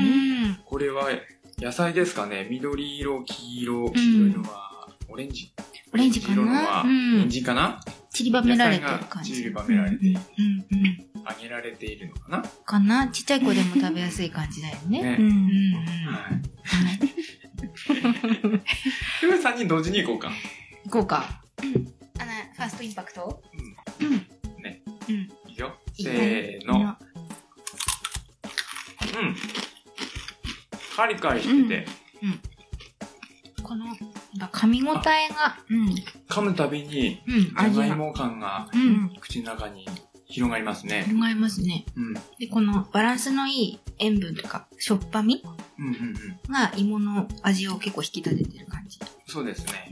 [0.50, 0.59] ん。
[0.64, 1.11] これは
[1.59, 5.51] 野菜ですかね緑色、黄色、黄色いのはオレンジ。
[5.92, 7.81] オレンジか黄色のはなうん人参かな？
[8.11, 9.33] 散りばめられてる感じ。
[9.33, 10.49] 野菜が散りばめられているうんう
[10.83, 10.85] ん。
[10.85, 10.90] 揚
[11.40, 12.42] げられているのかな？
[12.42, 13.09] かな？
[13.09, 15.03] ちっちゃい子でも食べやすい感じだよね。
[15.03, 15.23] ねう。
[15.23, 15.27] ん。
[15.27, 15.40] うんうん。
[16.12, 16.31] は
[16.92, 16.99] い。
[16.99, 17.05] こ
[19.23, 20.31] れ3人同時に行こうか？
[20.85, 21.40] 行こうか。
[22.19, 23.42] あの、ファーストインパクト？
[24.01, 24.07] うん。
[24.09, 24.12] うん。
[24.62, 24.83] ね。
[25.09, 25.14] うん。
[25.14, 25.75] いいよ。
[25.95, 26.81] せねーの。
[26.81, 26.97] うん。
[30.96, 31.87] カリカリしてて、
[33.62, 33.85] この、
[34.37, 35.94] なんか噛み応えが、うん。
[36.28, 37.40] 噛むたびに、うん。
[37.42, 37.87] じゃ味が。
[37.88, 39.14] がいも感がうん。
[39.20, 39.87] 口の中に
[40.24, 41.02] 広がりますね。
[41.02, 41.85] 広がりますね。
[41.96, 42.14] うん。
[42.38, 45.42] で、このバランスのいい塩分とか、しょっぱみ
[45.78, 46.52] うんうんうん。
[46.52, 48.98] が芋の味を結構引き立ててる感じ。
[49.26, 49.90] そうですね。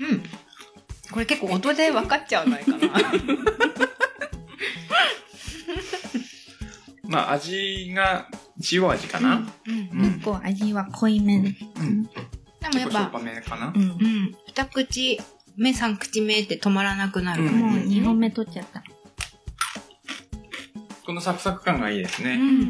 [0.00, 0.22] うん。
[1.10, 2.78] これ結構音で分かっちゃわないかな。
[7.16, 8.28] まあ味が
[8.70, 10.00] 塩味かな、うん。
[10.02, 11.36] うん結構味は濃いめ。
[11.36, 12.10] うん、で
[12.72, 13.84] もやっぱ結構しょっぱ、めかな、うんう。
[13.84, 14.36] ん。
[14.46, 15.20] 二口
[15.56, 18.82] 目三口目って止まらなくなるうんもう感じ、2本目取っちゃった。
[21.06, 22.34] このサクサク感がいいですね。
[22.34, 22.48] うんうん。
[22.50, 22.60] 4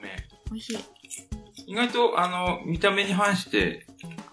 [0.00, 0.28] 目。
[0.50, 0.78] 美味しい。
[1.66, 3.86] 意外と、あの、見た目に反して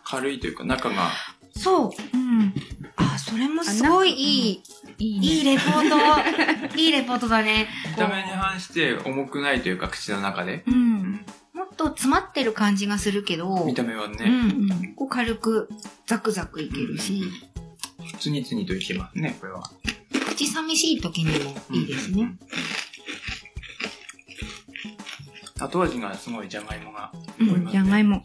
[0.03, 1.09] 軽いというか、中が、
[1.57, 1.89] そう。
[2.13, 2.53] うん。
[2.97, 4.63] あ、それもすごいいい、
[4.97, 5.27] いいね。
[5.27, 6.77] いいレポート。
[6.77, 7.67] いいレポートだね。
[7.89, 10.63] 見た目に反して重くないというか、口の中で。
[10.67, 10.71] う。
[10.71, 11.25] うんん。
[11.53, 14.31] もっと詰まってる感じがするけど、見た目はうね、ん。
[14.31, 14.35] う
[14.73, 14.93] ん。
[14.95, 15.69] こう軽く
[16.05, 17.23] ザクザクいけるし、
[18.19, 19.63] ツニツニといけますね、これは。
[20.29, 22.35] 口寂しい時にもいいですね。
[25.59, 28.21] 後味がすごいじゃがいもが、うんうんじゃがいも。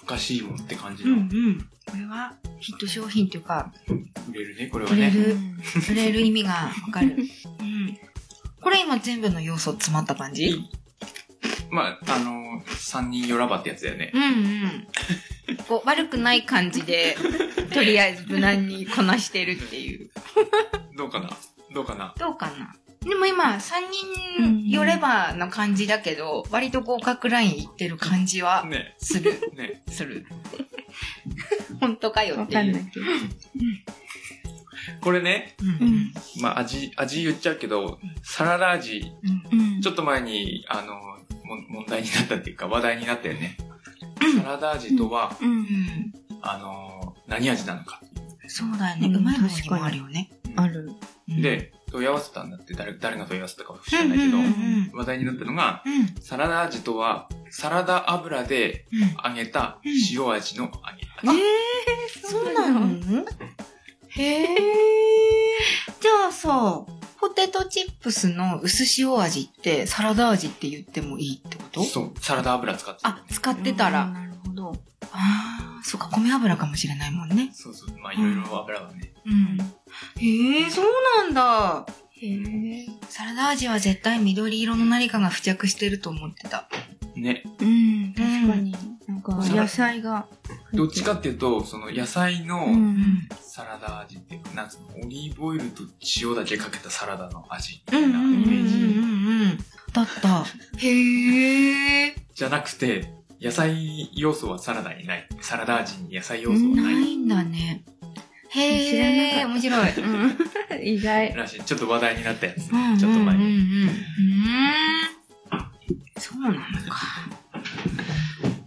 [0.00, 1.12] ふかしいもんって感じの。
[1.12, 1.68] うんうん。
[1.90, 3.72] これはヒット商品っていうか、
[4.30, 4.96] 売れるね、これはね。
[4.96, 5.36] 売れる、
[5.90, 6.50] 売れる意味が
[6.86, 7.16] わかる。
[7.60, 7.98] うん。
[8.60, 10.58] これ今全部の要素詰まった感じ？
[11.70, 14.12] まあ、あの、三人よらばってやつだよね。
[14.14, 14.86] うんうん。
[15.68, 17.16] こう、悪くない感じで、
[17.72, 20.10] とりあえず無難にこなしてるっていう。
[20.96, 21.30] どうかな？
[21.74, 22.14] どうかな？
[22.18, 22.74] どうかな？
[23.04, 23.60] でも今、3
[24.38, 29.32] 人寄ればの感じだけど、割と合格ラインいってる感じはね、する。
[29.56, 29.82] ね。
[29.88, 30.26] する。
[31.80, 32.58] 本当かよわっていう。
[32.58, 33.06] かんないけど。
[35.00, 36.12] これね、うんうん。
[36.40, 39.12] まあ味、味言っちゃうけど、サラダ味、
[39.52, 39.80] うんうん。
[39.80, 43.56] ちょっと前に、あの、も問題になったっていうか話題になったよね。
[44.36, 45.60] サラダ味とは、うんう。
[45.62, 46.12] ん。
[46.40, 48.00] あの、何味なのか。
[48.48, 49.08] そうだよね。
[49.08, 50.30] うまいものにもあるよね。
[50.56, 50.90] ある。
[51.28, 56.22] うん、で、問い合わせたんだって、誰、誰が問い合わせたかは知らないけど、うん話題になったのが、うん。
[56.22, 58.96] サラダ味とは、サラダ油でう
[59.28, 59.30] ん。
[59.30, 60.70] 揚げた塩味の揚
[61.30, 61.38] げえ
[62.16, 62.26] 味。
[62.28, 62.86] そうなの？
[64.08, 64.46] へえ。
[66.00, 66.84] じゃあさ、
[67.20, 71.82] ポテトチップスの薄塩味ってサラダ味って言ってもいいってこと？
[71.84, 74.06] そう、サラダ油使ってるあ、使ってたら。
[74.10, 74.76] なるほど。
[75.82, 77.50] そうか、米油かもしれないもんね。
[77.52, 77.98] そうそう。
[77.98, 79.12] まあ、いろいろ油はね。
[79.26, 79.58] うん。
[80.16, 80.84] へえ、そう
[81.18, 81.86] なんだ。
[82.10, 82.86] へえ。
[83.08, 86.68] サラダ味は絶対緑色の何かが付着してると思ってた。
[87.16, 87.42] ね。
[87.60, 88.74] うん、確かに。
[89.08, 90.26] なんか、野菜が。
[90.72, 92.66] どっちかっていうと、その野菜の。
[93.40, 95.82] サラダ味っていうか、なんつうの、オリーブオイルと
[96.20, 98.74] 塩だけかけたサラダの味みたいなイメージ。
[98.76, 99.06] う
[99.48, 99.58] ん。
[99.92, 100.44] だった。
[100.78, 102.14] へえ。
[102.34, 103.12] じゃなくて、
[103.42, 105.28] 野菜要素はサラダにない。
[105.40, 106.94] サラダ味に野菜要素はなない。
[106.94, 107.84] いんだね。
[108.52, 109.90] 知らへえ、面白い。
[109.98, 110.38] うん。
[110.84, 111.34] 意外。
[111.34, 111.62] らしい。
[111.64, 112.68] ちょっと話題になったやつ。
[112.68, 113.44] ちょうんっと前に。
[113.44, 113.90] うん。
[116.18, 116.62] そうなのか。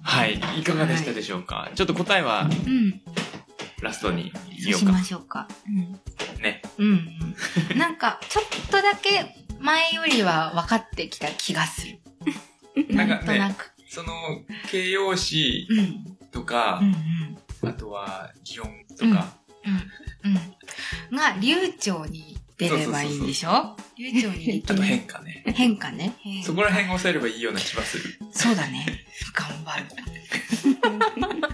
[0.02, 0.42] はい。
[0.60, 3.02] いかがでしたでしょうか、ちょっと答えはうん。
[3.82, 4.34] ラストに
[4.66, 4.92] 言おうか。
[4.92, 5.48] ましょうか。
[5.68, 6.00] うん。
[6.42, 6.62] ね。
[6.78, 6.88] うん
[7.72, 7.78] うん。
[7.80, 12.00] なんか、ちょっとだけ前よりは分かってきた気がする。
[12.90, 13.72] なんかねなんとなく。
[13.96, 14.12] その、
[14.70, 16.18] 形容詞うん。
[16.32, 16.82] とか。
[17.62, 19.34] あとは、擬音とか。
[21.12, 23.78] が、流暢に出ればいいんでしょ？
[23.98, 24.62] 流暢に。
[24.68, 25.44] あと変化ね。
[25.48, 26.14] 変化ね。
[26.20, 28.04] 変そこら辺を抑えればいいような気はする。
[28.32, 28.86] そうだね。
[29.34, 29.86] 頑張る。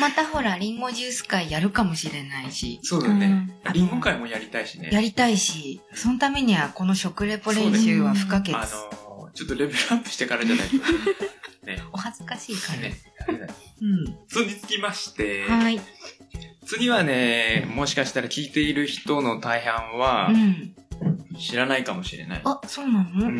[0.00, 3.26] またほら、リンゴジュース会やるかもしれないし、そうだね。
[3.26, 4.90] うんリンゴ会もやりたいしね。
[4.92, 8.52] やりたいし、そのためにはこの食レポ練習は不可欠。
[8.52, 10.76] あのー、ちょっとレベルアップしてからじゃないと。
[11.64, 11.82] ね。
[11.92, 12.80] お恥ずかしいから。
[12.80, 12.96] ね。
[13.80, 14.18] うん。
[14.28, 15.80] 次につきまして、はい。
[16.66, 20.74] 次はね、もしかしたら聞いている人の大半はうん。
[21.38, 22.40] 知らないかもしれない。
[22.44, 23.38] あ、そうなの、うん。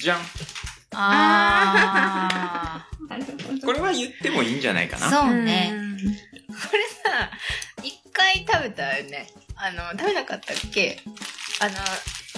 [0.00, 0.20] じゃん。
[0.98, 3.66] あなるほど。
[3.66, 5.00] これは言ってもいいんじゃないかー。
[5.00, 5.10] な。
[5.10, 5.72] そうね。
[6.48, 7.30] これさ、
[7.82, 9.28] 一回食べたよね。
[9.56, 11.00] あの、食べなかったっけ？
[11.60, 11.72] あの、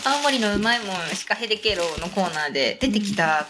[0.04, 3.46] 青森のうまいもんシカヘデケロのコーナーで出てきたっ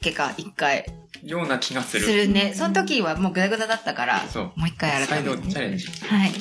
[0.00, 0.84] けか、一回。
[1.22, 2.26] ような気がすする。
[2.26, 2.52] るね。
[2.54, 4.44] その時はもうグダグダだったから、そう。
[4.56, 5.48] もう一回改再度めて。
[5.48, 5.86] チャレンジ。
[5.86, 6.32] はい。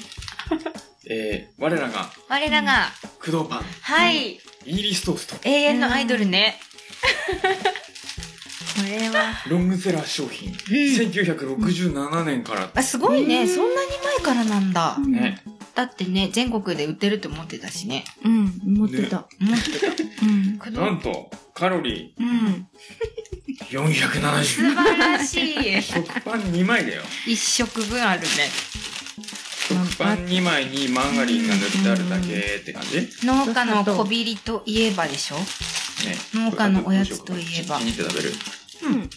[1.10, 6.58] えー、我らが我らが、工藤パン、はい、イギリストースト、永遠のアイドルね。
[8.76, 10.56] これは、ロングセラー商品、うん。
[10.56, 13.42] 1967年から、あ、すごいね。
[13.42, 14.98] うんそんなに前からなんだ。
[15.00, 15.43] ね、
[15.76, 18.04] だってね、全国で売ってるって思ってたしね。
[18.24, 19.28] うん、持ってた。
[19.42, 19.88] 思ってた。
[20.26, 20.60] うん。
[20.76, 22.28] なんと、カロリうん。
[22.28, 22.64] ー
[23.70, 24.44] 470。
[24.44, 25.82] 素晴らしい。
[25.82, 27.02] 食パン2枚だよ。
[27.26, 28.28] 一食分あるね。
[29.68, 32.98] 食パン2枚にマーガリンが塗ってあるだけって感じ？
[32.98, 33.08] ね。
[33.24, 35.38] 農家のこびりといえばでしょ？
[36.36, 38.32] 農家のおやつといえば気に入って食べる？
[38.86, 39.10] うん。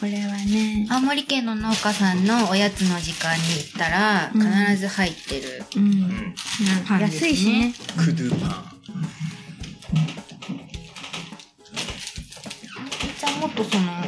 [0.00, 5.64] これはね、青森県の農家さんのおやつの時間に行ったら、うん必ず入ってる。
[5.76, 5.80] う。
[5.80, 6.34] うんん。
[6.86, 7.74] パンですね安いしね。
[7.96, 8.64] クドゥパン。
[13.18, 14.04] じゃあもっとその、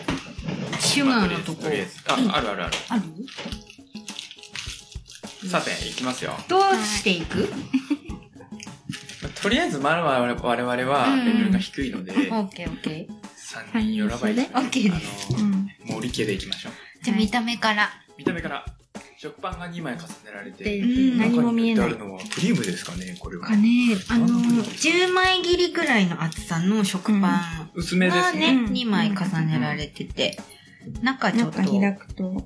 [0.79, 1.63] シュガーのとこ。
[1.67, 2.73] あえずあ、あるあるある。
[2.91, 2.95] あ
[5.43, 5.49] る？
[5.49, 6.33] さて、いきますよ。
[6.47, 7.49] どうしていく？
[9.43, 13.21] とりあえず、まあ我々我々はうんレベルが低いので、オッケーオッケー。
[13.75, 14.55] 3人よらばいいですね。
[14.55, 15.29] オッケーです。
[15.87, 16.73] 森家でいきましょう。
[17.03, 17.91] じゃあ見た目から。
[18.19, 18.65] 見た目から、
[19.17, 21.19] 食パンが2枚重ねられでて、うん。
[21.19, 23.47] 何も見えない中に塗ってあるのはクリームですかね、これは。
[23.47, 23.57] か。
[23.57, 23.69] ね、
[24.09, 27.71] あの、なんだろう10枚切りぐらいの厚さの食パン。
[27.75, 28.47] 薄めでがね、すね。
[28.53, 30.39] うん2枚重ねられてて、
[31.03, 32.39] 中ちょっと、中開くと、うん、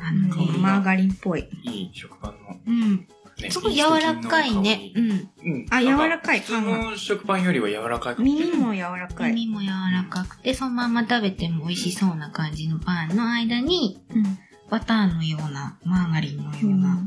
[0.00, 1.48] あのね、マーガリンっぽい。
[1.64, 2.58] いい食パンの。
[2.66, 3.08] うん、
[3.42, 4.92] ねすごい柔らかいね。
[4.94, 5.10] うん。
[5.10, 5.66] うん。
[5.70, 8.14] あ柔らかい普通の食パンよりは柔らかい。
[8.18, 9.32] 耳も柔らかい。
[9.32, 14.38] 耳も柔らかくて、そのまま食べても美味しそうな感じのパンの間に、うん。
[14.70, 17.06] バターのような、マーガリンのような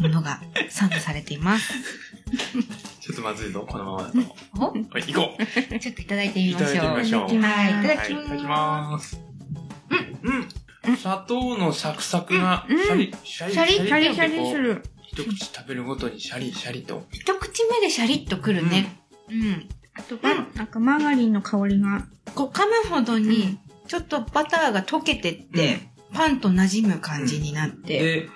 [0.00, 1.72] ものがサンドされています。
[3.00, 4.18] ちょっとまずいぞ、このままだと。
[4.58, 4.70] お？
[4.70, 5.78] はい、行こう。
[5.78, 6.74] ちょっといただいてみましょう。
[6.74, 8.48] いただいてみましょうはい、いたはい、だきいただきま
[8.90, 9.20] ます。
[9.90, 10.88] うん。
[10.88, 10.96] うん。
[10.96, 14.82] 砂糖のサクサクが、うんシャリ、シャリ、シャリシャリする。
[15.16, 17.06] 一口食べるごとにシャリ、シャリと。
[17.10, 17.20] す。
[17.20, 19.00] 一口目でシャリッとくるね。
[19.30, 19.68] うん。
[19.94, 20.16] あと、
[20.54, 22.06] なんかマーガリンの香りが。
[22.34, 25.80] こう噛むほどに、ちょっとバターが溶けてって、
[26.12, 27.98] パンと馴染む感じになって。
[27.98, 28.28] で、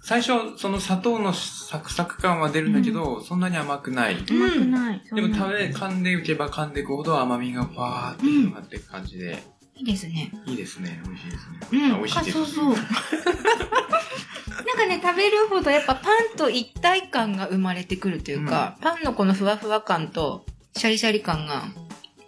[0.00, 4.14] 最初、その砂糖のサクサク感は出るんだけど、そんなに甘くない。
[4.14, 5.02] うん甘くない。
[5.12, 9.42] でも食べ、噛んでいけば噛んでいくほど甘みがファーって広がっていく感じで、
[9.76, 10.30] いいですね。
[10.46, 11.00] いいですね。
[11.04, 11.58] 美味しいですね。
[11.72, 11.92] うん。
[11.94, 12.38] あ美味しいです。
[12.38, 12.74] あそうそう。
[12.76, 20.44] なんかね、食べるほどやっぱパンと一体感が生まれてくるというか、パンのこのふわふわ感と
[20.76, 21.64] シャリシャリ感が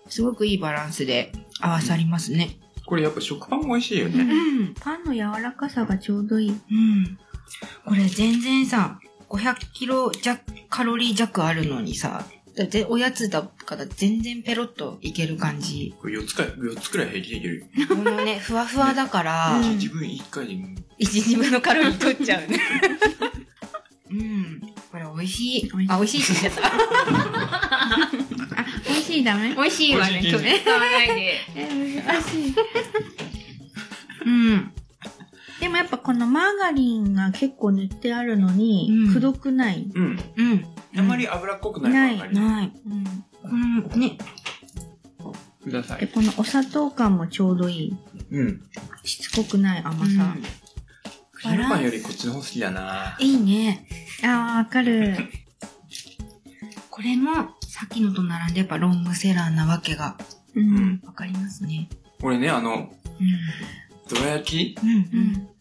[0.09, 2.57] すごくいいバランスで合わさりますね。
[2.87, 4.25] これやっぱ食パンも美味しいようね。
[4.25, 4.75] ん。
[4.75, 6.51] パンの柔らかさがちょうどいい。
[6.51, 7.19] うん。
[7.85, 12.25] これ全然さ、500キロ弱、カロリー弱あるのにさ、
[12.57, 15.95] だっておやつだから全然ペロッといける感じ。
[16.01, 17.67] これ4つか、4つくらい平気でいける。
[17.89, 22.61] このね、ふわふわだから、うん自分1回でもう一日分のカロリー取っちゃうね。
[24.11, 24.61] うん。
[24.93, 25.71] これ美味しい。
[25.89, 28.15] あ、美味しいって言っちゃった。
[28.89, 29.55] 美味しいダメ？
[29.55, 30.61] 美味しいわね、今日ね。
[30.63, 31.41] 使わないで。
[31.57, 32.55] え、難しい。
[34.27, 34.73] うん。
[35.65, 39.91] でもやっぱこのマーガリンが結構塗ってあるのにう、んくどくない。
[39.95, 40.19] うん。
[40.37, 40.67] うん。
[40.95, 42.73] あんまり脂っこくないないない。
[42.85, 43.05] うん。
[43.41, 44.19] このね、
[45.65, 46.07] で、ください。
[46.09, 47.97] このお砂糖感もちょうどいい。
[48.31, 48.63] うん。
[49.05, 50.37] しつこくない甘さ。
[51.33, 53.17] クリームパンよりこっちの方好きだな。
[53.19, 53.87] いいね。
[54.23, 55.17] ああ、わかる。
[56.91, 57.33] これも、
[57.67, 60.19] さっきのと並んでやっぱロングセラーなわけが
[60.55, 61.01] うん。
[61.07, 61.89] わかりますね。
[62.21, 64.87] 俺ね、あの、うどら焼きん。
[64.87, 64.97] うん。
[64.97, 65.54] うん。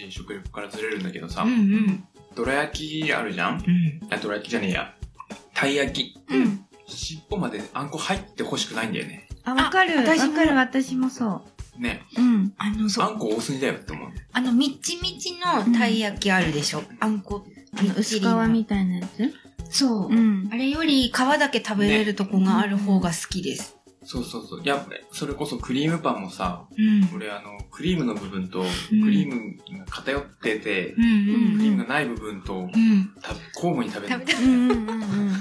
[0.00, 1.50] 話、食欲からずれるんだけどさうん。
[1.50, 2.04] う、ん。
[2.34, 3.54] どら焼きあるじゃん？
[3.56, 4.12] うん。
[4.12, 4.94] あ、どら焼きじゃねえや。
[5.54, 6.18] たい焼き。
[6.30, 6.64] うん。
[6.86, 9.28] 尻尾まであんこ入ってほしくないんだよね。
[9.44, 9.98] あ、わかる。
[9.98, 11.42] あ私かる、私もそ
[11.78, 12.02] ね。
[12.16, 12.20] う。
[12.20, 12.54] うん。
[12.58, 13.06] あの、そう。
[13.06, 14.08] あんこ多すぎだよって思う。
[14.32, 16.82] あの、みっちみちのたい焼きあるでしょ？
[17.00, 17.46] あんこ、
[17.78, 19.32] あの、薄皮みたいなやつ？
[19.70, 20.08] そう。
[20.08, 20.48] うん。
[20.52, 23.76] あれより皮だけ食べれるとこがある方が好きです。
[24.04, 24.62] そうそうそう。
[24.62, 27.16] いや、それこそクリームパンもさ、うん。
[27.16, 33.12] 俺あの、クリームの部分と、クんリームが偏ってて、うんうんクリームがない部分と、うん。
[33.22, 34.14] た交互に食べる。
[34.14, 35.32] 食べたうんうんうんうん。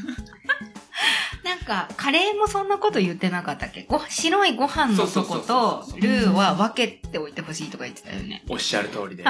[1.43, 3.85] なんか、カレーもそんなこと言ってなかったっけ？
[3.89, 8.43] ご白いご飯のとことルーは分けておいてほしいとか言ってたよね。
[8.49, 9.23] おっしゃる通りで。
[9.23, 9.27] ち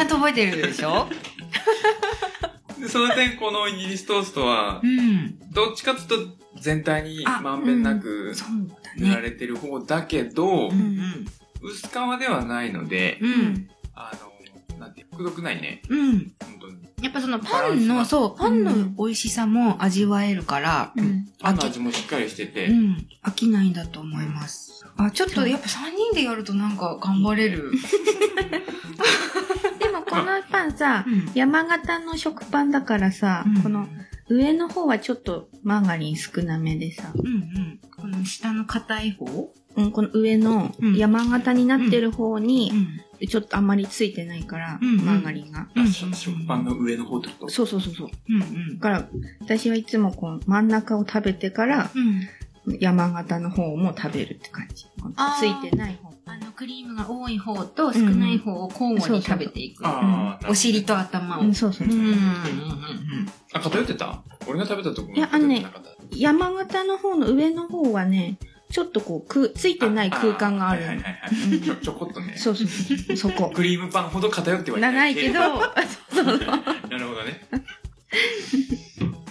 [0.00, 1.08] ゃんと覚えてるでしょ？
[2.80, 5.38] でその点、このイギリストーストはう、ん。
[5.52, 8.34] どっちかっていうと全体にあまんべんなく
[8.96, 9.22] 塗らね。
[9.22, 11.26] れてる方だけど、うん
[11.60, 13.30] 薄皮ではないので、うん。
[13.30, 13.70] うん。
[13.92, 14.12] あ
[14.70, 15.82] の、なんて、くどくないね。
[15.88, 16.32] うん。
[16.40, 16.76] 本当に。
[17.02, 21.26] やっぱそのパンの、そう、パンの美味しさも味わえるから、うん。
[21.40, 23.08] パンの味もしっかりしてて、うん。
[23.24, 24.86] 飽きないんだと思います。
[24.96, 27.72] あ、ちょっとやっぱ3人でやるとなんか頑張れる。
[30.10, 33.86] このパンさ、うん山形の食パンだからさ、この
[34.28, 37.80] 上の方はちょっとマーガリン少なめでさ、うんうん。
[37.96, 39.52] この下の硬い方？
[39.76, 43.00] うん、この上のうん山形になってる方に、ん。
[43.28, 45.68] ちょっとあんまりついてないから、うんうんマーガリンが。
[45.92, 47.48] 食パンの上の方ってこと？
[47.48, 48.08] そうそうそうそう。
[48.28, 48.80] うんうんだ。
[48.80, 49.08] から、
[49.40, 52.28] 私はいつもこう真ん中を食べてから、うん。
[52.80, 54.84] 山形の方も食べるって感じ。
[55.40, 56.07] ついてない方。
[56.28, 59.82] あの、クリームが多い方と少ない方を交互に食べていく。
[60.48, 61.42] お尻と頭を。
[61.42, 61.96] うん、そうそうそう。
[61.96, 62.18] うんうんうん
[63.52, 64.22] あ、偏ってた？
[64.46, 65.66] 俺が食べたとこいやあのね
[66.12, 68.38] 山形の方の上の方はね、
[68.70, 70.86] ちょっとこう、くついてない空間があるの。
[70.88, 72.34] はいはいはいちょ、ちょこっとね。
[72.36, 72.64] そうそ
[73.12, 73.50] うそこ。
[73.54, 75.40] クリームパンほど偏ってはいななないいけど、
[76.10, 76.38] そうそう。
[76.38, 76.44] な
[76.98, 77.40] るほどね。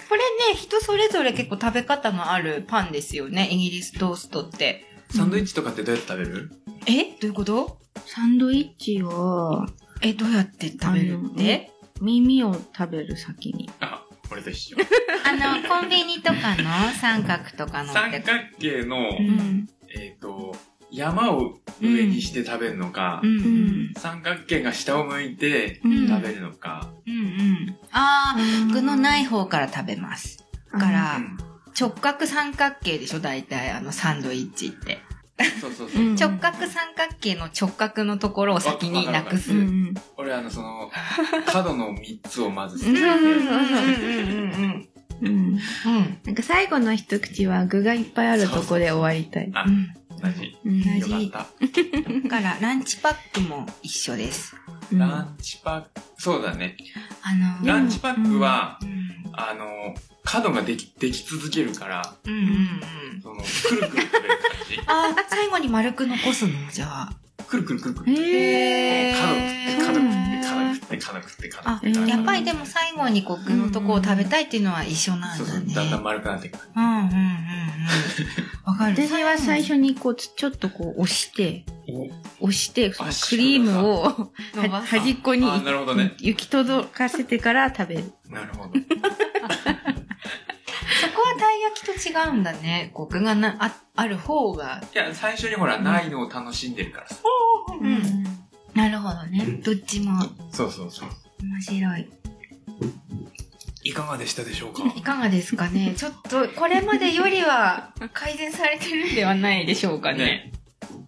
[0.10, 0.22] これ
[0.54, 4.86] ね、人それぞれ結構食べ方があるパンですよね、イギリストーストって。
[5.12, 6.52] サンドイッチとかってどうやって食べる？
[6.88, 7.04] え？
[7.04, 7.78] どういうこと？
[8.06, 9.67] サンドイッチは、
[10.02, 11.71] え、どうやって食べるって？
[12.02, 13.70] 耳を食べる先に。
[13.80, 14.78] あ、俺と一緒。
[15.26, 17.91] あの、コンビニとかの三角とかの。
[17.93, 18.24] 三角
[18.59, 20.55] 形の、うんえっと、
[20.91, 23.93] 山を上にして食べるのかう、んうん。
[23.97, 26.91] 三角形が下を向いてうん食べるのか。
[27.05, 27.76] うんうん。
[27.91, 30.45] あー、具のない方から食べます。
[30.72, 31.38] だかあらうん
[31.80, 33.20] 直角三角形でしょ？
[33.20, 34.99] 大体あのサンドイッチって。
[35.62, 36.02] そうそうそう。
[36.02, 39.52] うん直角三角形の直角のところを先になくす。
[40.18, 40.90] 俺あの、その、
[41.46, 43.28] 角の3つをまず捨うんてて、うんうん
[44.52, 44.90] うん
[45.22, 45.30] うん。
[45.30, 45.60] うん。
[46.26, 49.52] なんか最後の一口は具がいっぱいあるとこで終わりたい。
[49.54, 49.88] あう、ん。
[49.88, 49.97] 同じ。
[49.97, 51.47] うん同よじかっ
[52.22, 52.24] た。
[52.24, 54.55] だから、ランチパックも一緒です。
[54.91, 56.78] うんランチパック、そうだね。
[57.22, 59.93] あのランチパックは、うんあの、
[60.24, 63.22] 角ができ、でき続けるから、うんうんうん。
[63.22, 64.39] その、くるくる食べる
[64.88, 66.53] あ、最後に丸く残すの？
[66.72, 67.11] じゃあ。
[67.46, 68.14] くるくるくるくる。
[68.14, 72.10] へ角ー食って、角食って、角食って、角食って、角あ食って。
[72.12, 75.74] やっぱりでも最後にこう具のとこを食べたいっていうのは一緒なんそうそう、だね。
[75.74, 76.60] だんだん丸くなっていく。
[76.76, 77.08] うんうんうんうん。
[78.66, 78.96] わかる。
[78.96, 81.66] 私は最初にこう、ちょっとこう押して、
[82.40, 84.32] お押して、そのあクリームを
[84.86, 88.12] 端っこに行き届かせてから食べる。
[88.30, 88.74] なるほど。
[91.00, 92.91] そこはたい焼きと違うんだね。
[92.93, 94.82] こう具がなあある方が。
[94.93, 97.18] いや、最初にほら、ないのを楽しんでるからさ。
[97.80, 98.24] うん。
[98.74, 99.45] なるほどね。
[99.64, 100.22] どっちも
[100.52, 101.10] そうそうそう。
[101.43, 102.10] 面白い。
[103.84, 104.84] いかがでしたでしょうか？
[104.95, 110.18] いかがですかねちょっと、これまでよりは改善されてるんではないでしょうかね。
[110.18, 110.52] ね。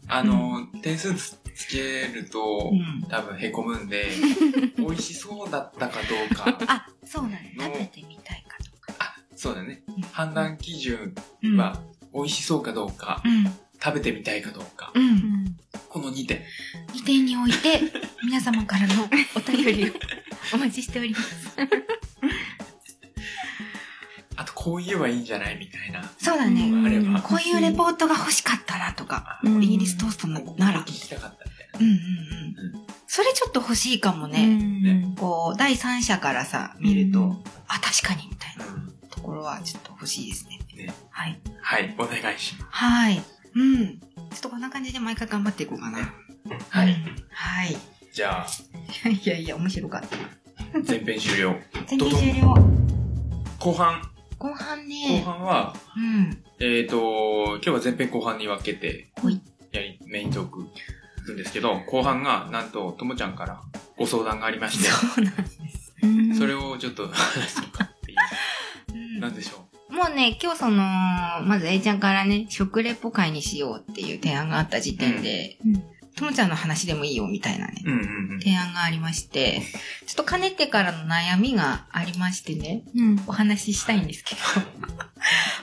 [0.08, 3.04] あの、点数つつけるとう、ん。
[3.10, 4.10] 多分へこむんで、
[4.78, 6.58] 美味しそうだったかどうか。
[6.68, 7.66] あ、そうなんだ。
[7.66, 8.39] 食べてみたい
[9.40, 10.02] そうだねうん。
[10.12, 11.82] 判断基準うんは、
[12.14, 13.46] 美味しそうかどうか、うん。
[13.82, 14.92] 食べてみたいかどうか。
[14.94, 15.56] うん。
[15.88, 16.42] この2点。
[16.94, 17.80] 2点において、
[18.26, 18.94] 皆様からの
[19.36, 19.94] お便りを
[20.54, 21.56] お待ちしております。
[24.36, 26.02] あと、こう言えばいいんじゃないみたいな。
[26.18, 26.72] そうだね。
[26.86, 27.22] あれば。
[27.22, 30.86] こういうレポートが欲しかったなとか、うんイギリストーストななら聞。
[30.94, 31.80] きたかったみたいな。
[31.80, 32.86] うんうんうん。
[33.08, 34.46] それちょっと欲しいかもうね。
[34.48, 37.32] んこう、第三者からさ、見ると、うん
[37.68, 38.66] あ、確かにみたいな
[39.40, 40.60] ろはちょっと欲しいですね。
[40.76, 41.40] ねはい。
[41.62, 43.22] はい、お願いしまはい。
[43.56, 44.00] うん。
[44.00, 45.98] ちょっとこんな感じで毎回頑張っていこうかな。
[45.98, 46.04] す。
[46.70, 46.92] はい。
[46.92, 47.78] うんはい。
[48.12, 48.48] じゃあ、
[49.10, 50.18] いやいや、面白かった。
[50.88, 51.56] 前編終了。
[51.88, 52.56] 全然終了。
[53.60, 54.02] 後半。
[54.38, 55.22] 後半後ね。
[55.26, 56.44] 半は、うん。
[56.60, 59.12] えっ、と、今日は前編後半に分けて。
[59.72, 60.66] やり、メイントーク
[61.24, 63.62] するんですけど、後半が、なんと、ともちゃんから
[63.98, 65.94] ご相談がありまして、そうなんです。
[66.02, 68.18] うんそれをちょっと 話そうかっていう。
[68.94, 69.20] うん。
[69.20, 75.58] なんでしょもうね、今日その、まず A ちゃんからね、食レポ会にしようっていう提案があった時点で。
[75.66, 75.84] うん、
[76.20, 77.90] ともちゃんの話でもいいよみたいなね、う。
[77.90, 78.40] うんうんうん。
[78.40, 79.62] 提案がありまして、
[80.06, 84.42] ちょっとかねてからの悩みがありましてね、うんお話ししたいんですけど。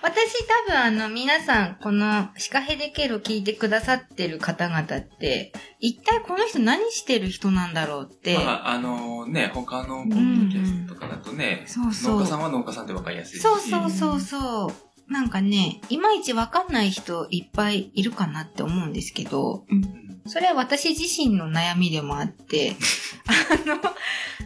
[0.02, 13.42] 私多分あの皆さんこのシカヘデケロ聞いてくださってる方々って、一体この人何してる人なんだろうって、まあ、あのね、他のポッドキャストとかだとね、そうそう農家さんは農家さんって分かりやすいし。
[13.42, 15.12] そうそうそうそう。
[15.12, 22.76] なんかね、いまいちわかんない人いっぱいいるかなって思うんですけど、うんそれは私自身の悩みでもあって、
[23.26, 23.80] あの、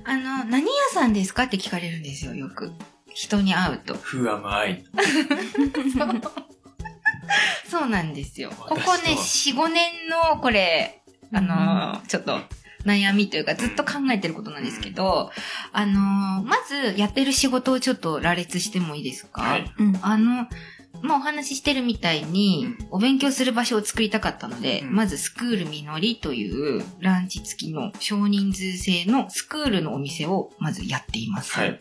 [0.04, 2.72] あの、何屋さんですかって聞かれるんですよ、よく。
[3.12, 3.94] 人に会うと。
[3.94, 4.84] ふ甘い。
[7.68, 8.50] そうなんですよ。
[8.50, 11.02] こ私こね、とは4、5年の、これ、
[11.32, 12.40] あの、ちょっと、
[12.84, 15.30] 悩みというか、ずっと考えてることなんですけど、
[15.72, 19.72] あの、まず、やってる仕事をちょっと羅列してもいいですか、はい。
[19.78, 20.46] うんあの、
[21.02, 31.52] まあ、お話ししてるみたいに、うんお勉強する場所を作りたかったので、うんまずスクールみのりというランチ付きの少人数制のスクールのお店をまずやっています。
[31.52, 31.80] はい。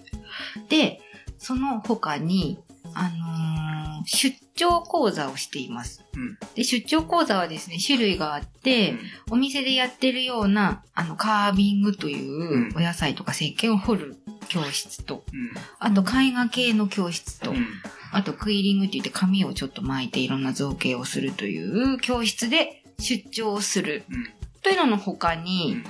[0.69, 1.01] で、
[1.37, 2.59] その他に、
[2.93, 3.59] あのー
[4.05, 6.05] 出張講座をしています。
[6.15, 8.95] うんで、出張講座はですね、種類があって、
[9.29, 15.51] お店でやってるような、あの、カービングといううんお野菜とか石鹸を掘る教室と、うん。
[15.79, 17.67] あと絵画系の教室と、うん。
[18.11, 24.25] あとクイリングって言って紙をちょっと巻いていろんな造形をするという教室で出張をするうん。
[24.61, 25.83] というのの他うに、ん。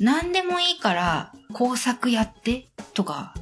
[0.00, 3.34] 何でもいいから工作やってとか、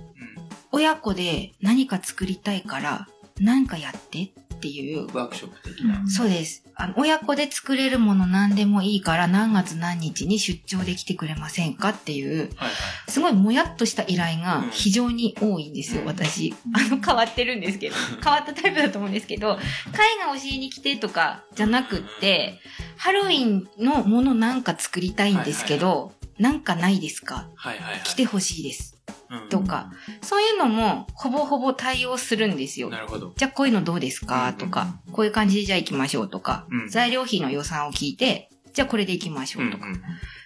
[0.72, 3.08] 親子で何か作りたいから
[3.40, 6.02] 何かやってっていうワークショップ的な。
[6.10, 6.64] そうです。
[6.74, 13.10] あの、親子で作れるもの何でもいいから何月何日に出張で来てくれませんかっていう、はいはい。
[13.10, 16.54] すごいもやっとした依頼がうん非常に多いんですよ、うん私。
[16.74, 22.60] あの、変わってるんですけど、 変わったタイプだと思うんですけど、絵画教えに来てとかじゃなくって、
[22.96, 27.48] ハロウィンのものなんか作りたいんですけど、なんかないですか？
[27.56, 28.00] はいはいはい。
[28.04, 28.97] 来てほしいです。
[29.30, 29.48] うん。
[29.48, 29.90] とか、
[30.22, 32.90] そういうのもほぼほぼ対応するんですよ。
[32.90, 33.32] なるほど。
[33.36, 34.54] じゃあこういうのどうですか？
[34.54, 36.88] とか、こういう感じでじゃあ行きましょうとか、うん。
[36.88, 40.02] 材料費の予算を聞いて、じゃあこれで行きましょうとか、うん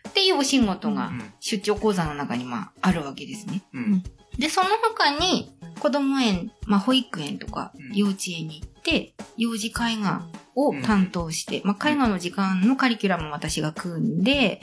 [0.08, 3.62] っていうお仕事がうん出張講座の中にまああるわけですね。
[3.72, 4.02] うん。
[4.38, 7.96] で、その他に子供園、まあ保育園とかうん。
[7.96, 9.72] 幼稚園に行って、幼児絵
[10.02, 14.60] 画を担当して、まあ、絵画の時間のカリキュラムも私が組んで、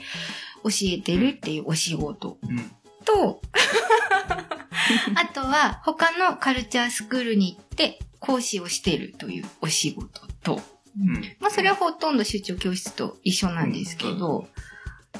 [0.62, 2.38] 教えてるっていうお仕事。
[2.42, 2.70] うん。
[3.04, 3.40] と、
[5.14, 10.60] あとは他のカルチャースクールに行って講師をしてるというお仕事と、
[10.98, 11.14] うん。
[11.40, 14.48] まあそれはほとんど出張教室と一緒なんですけど、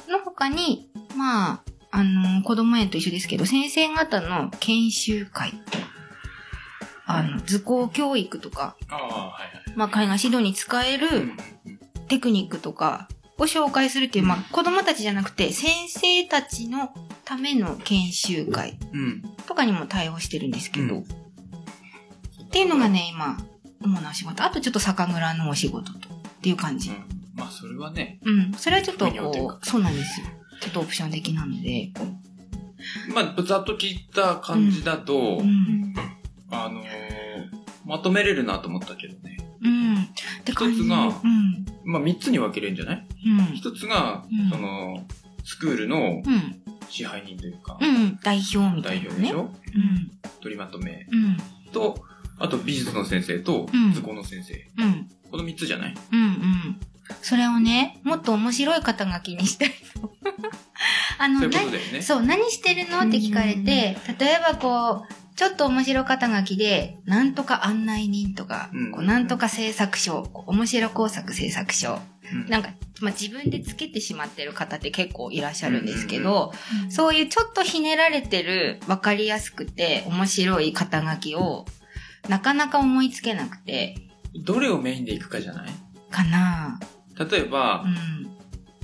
[0.07, 5.53] の他に、まあ、あの、子供園と一緒ですけど、先生方の研修会、
[7.05, 9.73] あの、図工教育とか、ああ、はいはい。
[9.75, 11.33] まあ、絵画指導に使えうんる
[12.07, 13.07] テクニックとか
[13.41, 16.93] を紹介するっていう、まあ、子供たちじゃなくて、先生たちの
[17.25, 19.21] ための研修会うん。
[19.47, 21.05] とかにも対応してるんですけど、うん
[22.41, 23.37] っていうのがね、今、
[23.81, 24.43] 主なお仕事。
[24.43, 26.01] あとちょっと酒蔵のお仕事と、っ
[26.41, 26.89] ていう感じ。
[26.89, 26.95] うん。
[27.33, 28.51] まあ、それはね、うん。
[28.57, 30.27] それはちょっとこう、そうなんですよ。
[30.59, 31.93] ちょっとオプション的なので。
[33.15, 35.93] まあ、ざっと聞いた感じだと、うん。
[36.51, 36.85] あのー
[37.85, 39.37] まとめれるなと思ったけどね。
[39.63, 39.95] うん。
[39.95, 39.97] っ
[40.43, 40.79] て感じ。
[40.81, 41.65] 一つがうん。
[41.83, 43.07] まあ、三つに分けれるんじゃない？
[43.25, 43.55] うん。
[43.55, 45.05] 一つが、うんその、
[45.43, 46.61] スクールのうん。
[46.89, 48.19] 支配人というか、うん。
[48.21, 49.09] 代表みたいなね。
[49.09, 49.39] 代表でしょ？
[49.41, 50.11] うん。
[50.41, 51.37] 取りまとめうん。
[51.71, 52.03] と、
[52.37, 54.53] あと美術の先生とうん図工の先生。
[54.83, 55.09] うん。
[55.31, 55.95] この三つじゃない？
[56.11, 56.19] うん。
[56.21, 56.79] うん。
[57.21, 60.11] それをね、もっと面白い肩書きにしたいの。
[61.19, 62.01] あの、そうね。
[62.01, 62.99] そう、何してるの？
[62.99, 71.99] って聞かれて、例えばこう、ちょっと面白肩書きで、なんとか案内人とか、うんこうなんとか制作賞、こう面白工作制作賞。
[72.31, 72.47] うん。
[72.49, 72.69] なんか、
[73.01, 76.53] まあ、自分でつけてしまってる方って結構いらっしゃるんですけど、
[76.89, 81.65] そういうちょっとひねられてる、わかりやすくて面白い肩書きを、
[82.29, 83.95] なかなか思いつけなくて、
[84.35, 85.69] どれをメインでいくかじゃない？
[86.11, 86.79] かな。
[87.17, 88.27] 例えばう、ん。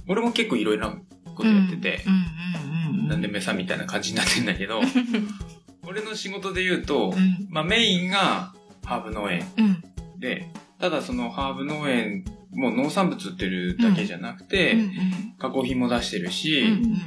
[0.07, 0.97] 俺も結構いろいろな
[1.35, 3.07] ことやっててう、んうんうんうん。
[3.09, 4.81] なんで目さみたいな感じになってんだけど、
[5.87, 7.47] 俺の仕事で言うとう、ん。
[7.49, 8.53] まあメインが
[8.85, 9.83] ハーブ農園うん。
[10.19, 14.91] で、ただそのハーブ農園も農産物売ってるだけじゃなくて、うん
[15.39, 16.67] 加工品も出してるし、うん。
[16.67, 16.97] うん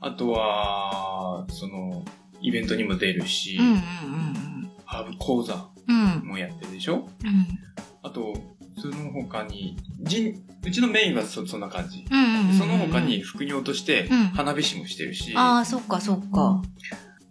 [0.00, 2.04] あとは、その、
[2.42, 3.80] イベントにも出るし、うんうん
[4.84, 5.68] ハーブ講座。
[6.22, 7.08] もやってるでしょ？
[7.24, 7.46] うん。
[8.02, 8.34] あと、
[8.78, 12.04] その他に、人うちのメインはそそんな感じ。
[12.10, 12.54] うんうんうん。
[12.54, 16.60] その他に副業としてうん、花火師もしてるし、ああ、そっかそっか。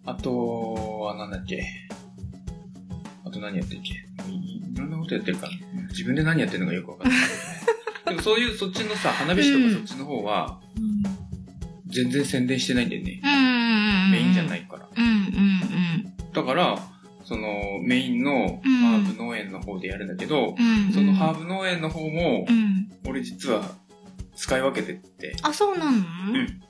[0.06, 1.64] あとは、なんだっけ？
[3.24, 3.92] あと何やってるっけ？
[4.30, 5.52] いいろんなことやってるから、
[5.90, 7.20] 自分で何やってるのかよくわかんない。
[8.06, 10.60] でもそういう、そっちのさ、花火師とかそっちの方は、
[11.86, 13.20] 全然宣伝してないんだよね。
[14.12, 14.88] メインじゃないいから。
[16.34, 16.78] だから、
[17.24, 20.86] その、メインのうんハーブ農園の方でやるんだけど、うん。
[20.86, 20.92] うん。
[20.92, 22.90] そのハーブ農園の方もう、ん。
[23.06, 23.62] 俺実は
[24.36, 25.92] 使い分けてって、あ、そうなの？
[25.92, 26.02] うん
[26.34, 26.62] で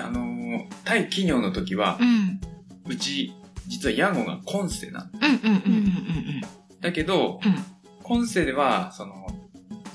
[0.00, 2.40] あのー対企業の時はう、ん。
[2.88, 3.32] うち、
[3.66, 5.18] 実はヤゴがコンセなんだ。
[6.80, 7.54] だけど、うん
[8.02, 9.26] コンセでは、その、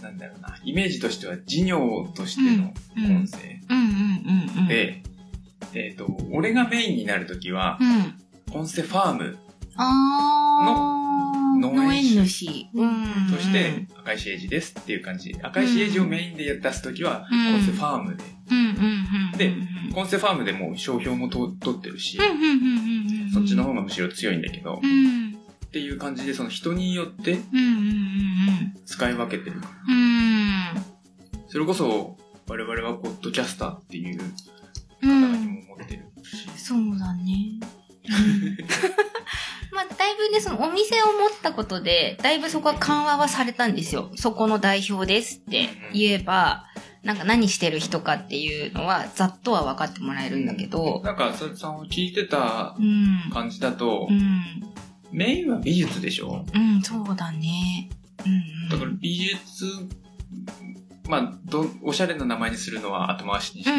[0.01, 3.77] なんだろうな、イメージとしては事業としてのうんコンセうん。
[3.77, 3.89] うんうん
[4.57, 5.01] うんうん。、で、
[5.73, 8.53] えっ、と、俺がメインになる時はう、ん。
[8.53, 9.37] コンセファーム。
[9.77, 11.00] の
[11.61, 12.67] 農園主。
[12.73, 13.03] うん。
[13.31, 15.35] として、赤石エイジですっていう感じ。
[15.41, 18.23] 赤石エイジをメインで出す時は、うんコンセファームで。
[19.37, 22.17] でうんコンセファームでもう商標もと取ってるし。
[23.33, 25.37] そっちの方がむしろ強いんだけど、っうん。
[25.71, 27.37] ていう感じで、その人によって
[28.85, 30.81] 使い分けてるから。
[31.47, 34.21] それこそ、我々はポッドキャスターっていう
[35.01, 35.31] うん。
[35.31, 36.49] 肩書きも持ってるし。
[36.57, 37.59] そうだね。
[39.73, 44.11] まあ、だいぶね、そのお店を持ったことで、だいぶそこは緩和はされたんですよ。
[44.15, 46.65] そこの代表ですって言えば、
[47.03, 53.31] なんか何してる人かっていうのは、ざっとは分かってもらえるんだけど、なんか、それさん聞いてたうん。
[53.31, 54.43] 感じだとう、ん。
[55.11, 56.45] メインは美術でしょ？
[56.53, 57.89] うん、そうだね。
[58.25, 58.69] うん。
[58.69, 59.65] だから美術、
[61.11, 63.71] まあ、ど、おしゃれな名前にするのは後回しにして、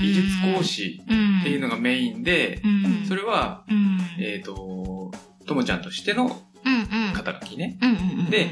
[0.00, 5.10] 美術講師っていうのがメインで、うん、それは、うん、えっ、と、
[5.44, 6.40] ともちゃんとしての
[7.14, 7.80] 肩書きね。
[8.30, 8.50] で、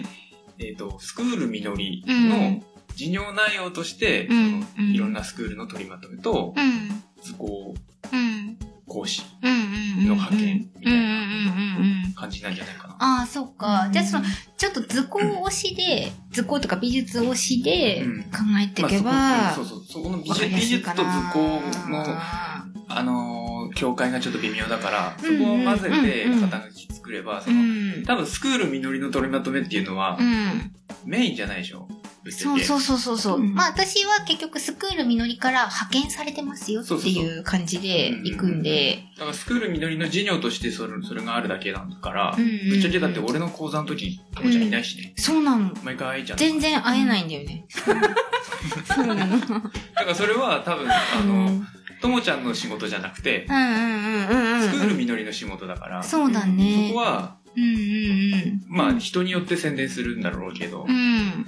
[0.59, 2.29] えっ、と、スクールみのりうん。
[2.29, 2.65] の
[2.97, 7.75] 事業内容として、うんそのいろんなスクールの取りまとめと、うん、図工
[8.13, 8.59] うん、
[8.89, 11.90] 講師の派遣みたいな。
[12.31, 12.97] 感じなんじゃないかな。
[12.99, 13.89] ああ、そっか。
[13.93, 14.25] じゃあ、その、
[14.57, 18.29] ちょっと図工推しで、図工とか美術推しでうん考
[18.63, 21.61] えていけば、まあそそうそう、そこの美術と図工
[21.91, 22.05] の、
[22.89, 23.41] あのー
[23.75, 28.03] 境界がちょっと微妙だから、そうんこを混ぜて肩書き作れば、その、ん。
[28.05, 30.73] 多分スクールみのりの取りまとめっていうのはう、ん。
[31.05, 31.87] メインじゃないでしょ
[32.29, 33.39] そうそうそうそうそう。
[33.39, 39.05] うんまあ私は結局スクールみのりから派遣されてますよっていう感じで行くんで。
[39.17, 45.15] だからスクールみのりの授業としてそれそれがあるだけなんだから、うんうんうんぶっちゃけだって俺の講座の時、ともちゃんいないしね。
[45.17, 45.73] そうなの。
[45.83, 46.39] 毎回会えちゃう。
[46.39, 47.65] 全然会えないんだよね。
[48.85, 49.39] そうなの。
[49.39, 49.71] だか
[50.05, 51.65] らそれは多分、あの、
[52.01, 54.63] ともちゃんの仕事じゃなくて、うんうんうんうんうん。
[54.63, 56.91] スクールみのりの仕事だから、そそうだね。
[56.93, 61.47] こは、うんうんまあ人によって宣伝するんだろうけどうん。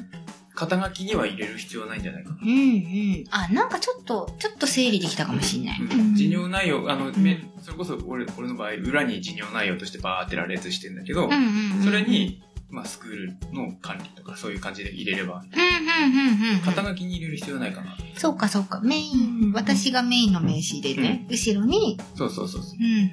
[0.52, 0.56] う、ん。
[0.56, 2.36] 肩書きには入れる必要はないんじゃないかな。
[2.42, 3.24] うんうん。
[3.30, 5.80] あ、なんかちょっと、ちょっと整理できたかもしんない。
[5.80, 11.82] うん事業内容、あの、んめそれこそ俺俺の場合、裏に事業内容としてバーって羅列してんだけど、うんうんうん。
[11.84, 16.60] それ、に、まあスクールの管理とかそういう感じで入れれば、うんうんうんうんうん。
[16.60, 17.96] 肩書きに入れる必要ないかな。
[18.16, 18.80] そうかそうか。
[18.80, 22.76] メイン、私がメインの名詞でね、後ろに、そうそうそうそう。
[22.80, 23.12] うんうん。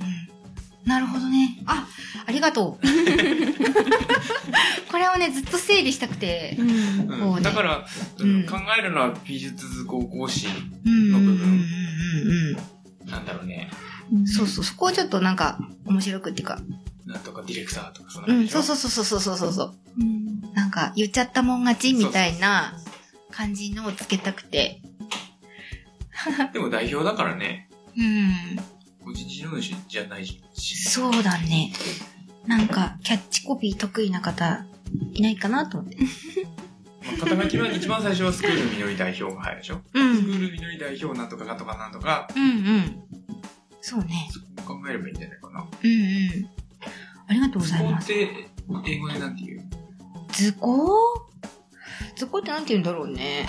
[0.85, 1.61] なるほどね。
[1.65, 1.87] あ、
[2.25, 2.85] ありがとう。
[4.91, 6.55] これをね、ずっと整理したくて。
[6.57, 7.85] うんねだから、
[8.17, 13.69] うん考えるのは美術図工講師うんうんうんの部分うんなんだろうね。
[14.11, 14.27] うん。
[14.27, 16.59] そうそう、そこをちょっとなんか、面白くっていうか。
[17.05, 19.75] なんとかディレクターとかそんなうん、そうそうそうそうそうそうそう。
[19.99, 22.73] うんなんか、言っちゃったもん勝ちみたいな
[23.31, 24.81] 感じのをつけたくて。
[26.53, 28.59] でも代表だからね、うん。
[29.11, 30.39] 個人事業主じゃないし。
[30.89, 31.71] そうだね。
[32.45, 34.65] なんか、キャッチコピー得意な方、
[35.13, 35.97] いないかなと思って。
[35.97, 36.03] ま
[37.25, 40.01] あ、肩書きは一番最初はスクールみのり代表が入るでしょ、うスクん。
[40.33, 42.47] ールみのり代表なんとかかとかなんとか、うんう
[42.79, 43.03] ん。
[43.81, 44.29] そうね。
[44.31, 45.61] そこを考えればいいんじゃないかな。
[45.83, 46.49] うんうん。
[47.27, 48.07] ありがとうご図ざいます。
[48.07, 48.13] 工
[48.79, 49.61] って、英語でなんて言う？
[50.31, 50.87] 図工？
[52.15, 53.47] 図工ってなんて言うんだろうね。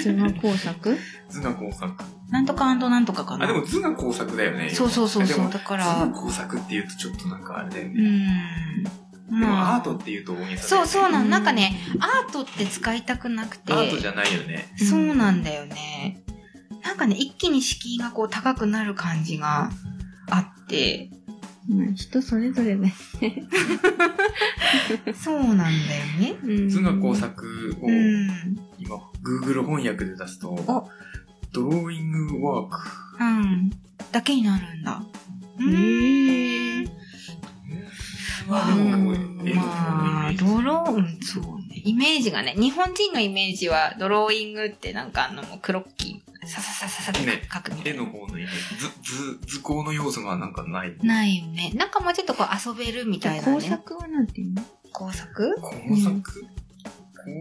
[0.00, 0.96] 図の工作？
[1.30, 1.92] 図画工作。
[2.30, 3.44] なんとかなんとかかな。
[3.44, 4.70] あ、でも図画工作だよね。
[4.70, 5.36] そうそうそうそう。
[5.36, 7.92] でもだか図画ら、工作って言うとちょっとなんかあれだようね。
[7.92, 8.84] ん。
[8.84, 8.90] で
[9.30, 11.24] もまあ、アートって言うと大げさだよねそうそうなの。
[11.26, 13.72] なんかね、アートって使いたくなくて。
[13.72, 14.68] アートじゃないよね。
[14.76, 16.22] そうなんだよね。
[16.82, 19.70] なんかね、一気に敷居がこう高くなる感じが
[20.30, 21.10] あって、
[21.68, 22.88] まあ人それぞれだよ
[25.14, 25.70] そうなんだよ
[26.18, 26.38] ね。
[26.42, 28.28] ね図画工作をうん。
[28.78, 30.88] 今、Google 翻訳で出すとお、
[31.52, 32.78] ドローイングワーク。
[33.20, 33.70] うん。
[34.12, 35.02] だけになるんだ。
[35.58, 36.88] うへーん。
[38.48, 41.82] まあでも、絵のまあ、ドロー、うん、そうね。
[41.84, 48.02] イメージがね、日本人のイメージは、ドローイングってなんかあの、クロッキー、さささささってね書くみたいな。
[48.02, 48.56] 絵の方のイメージ。
[48.76, 50.96] 図、図、図工の要素がなんかない。
[51.02, 51.72] ないよね。
[51.74, 53.54] なんかもうちょっとこう遊べるみたいなね。
[53.54, 54.62] 工作はなんていうの？
[54.92, 55.56] 工作？
[55.60, 56.46] 工作？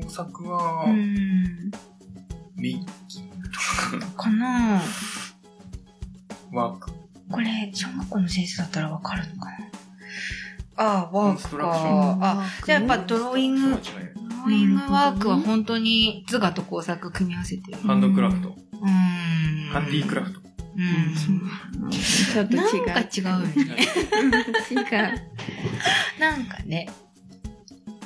[0.03, 1.71] 工作はう、ん。
[2.57, 4.81] メイキングとかかな
[6.51, 6.91] ワーク。
[7.29, 9.57] これ、小学校の先生だったらわかるのかな？
[10.77, 12.17] ああ、ワークか。
[12.21, 17.79] あ、じゃあやっぱドローイング、ドローイングワークは本当に図画と工作組み合わせてる。
[17.79, 18.49] ハンドクラフト。
[18.49, 19.69] うーん。
[19.71, 20.39] ハンディークラフト。
[20.39, 21.15] うん。
[21.91, 22.87] ちょっと違う。
[22.87, 23.87] なんか違うよね。
[24.71, 24.79] 違う。
[26.19, 26.87] なんかね。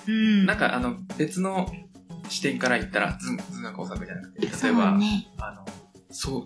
[0.07, 0.45] うん。
[0.45, 1.69] なんかあの、別の
[2.31, 5.27] 視点から言ったら、図図が工作じゃなくて、そ例えば、うね。
[5.37, 5.65] あの、
[6.09, 6.45] そう、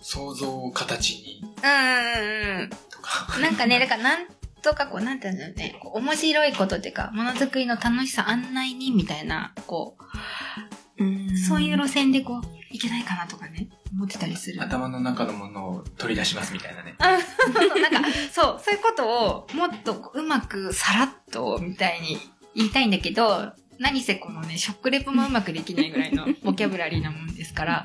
[0.00, 3.26] 想像を形にうんうんとか。
[3.36, 3.42] うん。
[3.42, 4.26] なんかね、だからなん
[4.62, 5.80] とかこう、なんていうんだろうね。
[5.82, 14.62] 面白いことっていうか、ものづくりの楽しさ案内にみたいな、こう、そういう路線でこう、いけないかなとかね、思ってたりする。
[14.62, 16.94] 頭の中のものを取り出しますみたいなね。
[16.98, 22.18] あ そうそうなんか、そう、そういうことをもっとこううまくさらっとみたいに
[22.54, 27.84] 言いたいんだけど、何せこのね、食レポもうまくできないぐらいの ボキャブラリーなもんですから。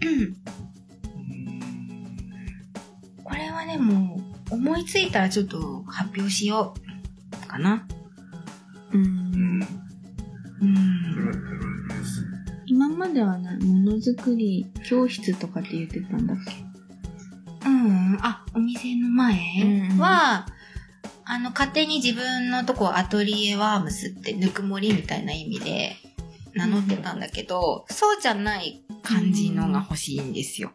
[0.00, 0.36] うん。
[3.24, 4.20] これはでも、
[4.50, 7.46] 思いついたらちょっと発表しよう。
[7.48, 7.86] かな。
[8.92, 9.62] ううん。
[10.60, 11.32] うん。
[12.66, 17.68] 今まではな、ものづくり教室とかって言ってたんだっけ？
[17.68, 18.18] うん。
[18.22, 19.34] あ、お店の前
[19.90, 20.46] うんは、
[21.24, 25.96] あの、勝手に自分のとこアトリエワームスってぬくもりみたいな意味で
[26.54, 30.72] 名乗ってたんだけど、そうじゃない感じのが欲しいんですよ。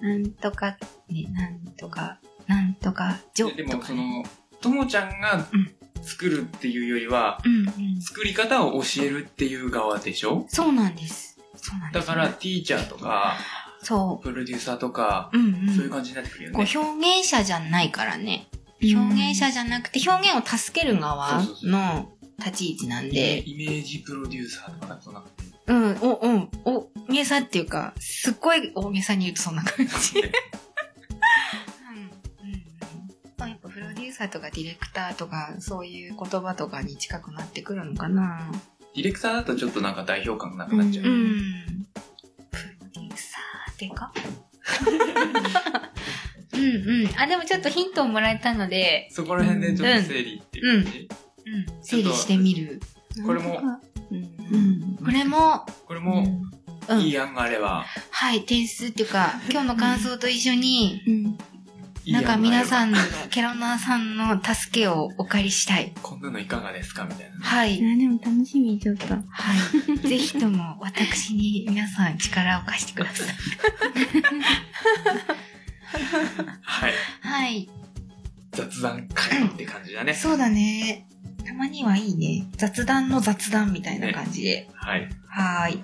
[0.00, 0.76] なんとか、
[1.08, 3.80] ね、なんとか、なんとか、ジョでとか、ね。
[3.80, 4.24] もその、
[4.60, 8.00] ともちゃんがうん作るっていうよりは、うんうん。
[8.00, 10.46] 作り方を教えるっていう側でしょ？
[10.48, 11.38] そうなんです。
[11.56, 12.06] そうなんです。
[12.06, 13.36] だから、ティーチャーとか、
[13.88, 15.38] そプロデューサーとか、う。
[15.38, 15.74] うんうん。
[15.74, 16.70] そういう感じになってくるよこうね。
[16.76, 18.48] 表現者じゃないからね。
[18.82, 25.24] 表現者じゃなくて表現を助ける側の立ち位置なんで、イメージプロデューサーとかなんかそんな
[25.66, 30.20] うん、お、うん、大げさっていうか、すっごい大げさに言うとそんな感じ。
[30.20, 30.22] う
[31.94, 33.48] ん、うん。
[33.48, 38.50] やっぱプロデューサーとかディレクターとか、そういう言葉とかに近くなってくるのかな。
[38.94, 41.06] ディレクターだとちょっとなんか代表感がなくなっちゃう。
[41.06, 41.68] ううん
[46.54, 47.08] うんうん。
[47.16, 51.08] あ、でもちょっとヒントをもらえたので、そこら辺でちょっと整理っていう感じ？
[51.46, 51.66] うん。
[51.82, 52.80] 整理してみる。
[53.24, 53.60] これも
[54.10, 54.96] うんうん。
[55.04, 56.24] これも、これも、
[56.88, 57.00] うん。
[57.00, 61.02] いい案があれば、はい、点数っていうか、今日の感想と一緒に、
[62.10, 62.98] なんか皆さんの、
[63.30, 65.92] ケロナーさんの助けをお借りしたい。
[66.02, 67.04] こんなのいかがですか？
[67.04, 67.40] みたいなね。
[67.42, 67.74] はい。
[67.74, 69.06] あ、でも楽しみ、ちょっと。
[69.14, 69.20] は
[69.94, 69.98] い。
[69.98, 73.28] ぜひとも私に皆さん力を貸してください。
[76.62, 76.92] はい。
[77.20, 77.68] はい。
[78.52, 80.14] 雑談会って感じだね。
[80.14, 81.06] そうだね。
[81.46, 82.46] たまにはいいね。
[82.56, 84.68] 雑談の雑談みたいな感じで。
[84.74, 85.08] はい。
[85.28, 85.82] はーい。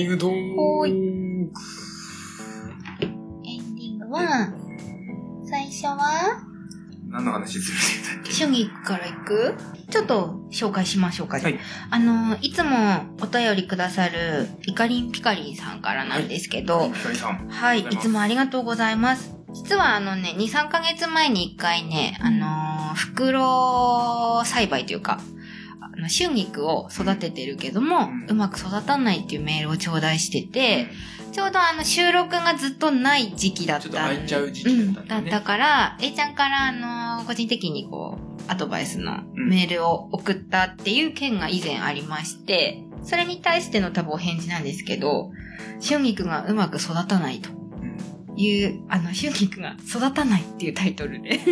[0.00, 1.52] ディングトーエン
[3.02, 4.50] ディングは、
[5.44, 6.42] 最初は、
[7.10, 7.76] 何の話する
[8.16, 8.32] んだっけ？
[8.82, 9.56] からいく？
[9.90, 11.38] ちょっと紹介しましょうか。
[11.38, 11.58] はい。
[11.90, 12.70] あの、いつも
[13.20, 16.90] お便りくださるイカリンピカリンさんからなんですけど。
[17.50, 19.34] はい、いありがとうございますつもありがとうございます。
[19.52, 25.20] 実はあのね、2、3ヶ月前に1回ね、あのー袋栽培というか、
[26.00, 30.88] あの春菊を育ててるけども、うまく育たないっていうメールを頂戴してて、
[31.32, 35.20] ちょうどあの収録がずっとない時期だったんちょっと空いちゃう時期だったね。
[35.20, 45.30] うんだったから、A ちゃんからあのー個人的にこう、アドバイスのメールを送ったっていう件が以前ありまして、それに対しての多分お返事なんですけど、
[45.86, 47.50] 春菊がうまく育たないと。
[47.50, 48.38] うん。
[48.38, 51.40] いう、あの、春菊が育たないっていうタイトルで。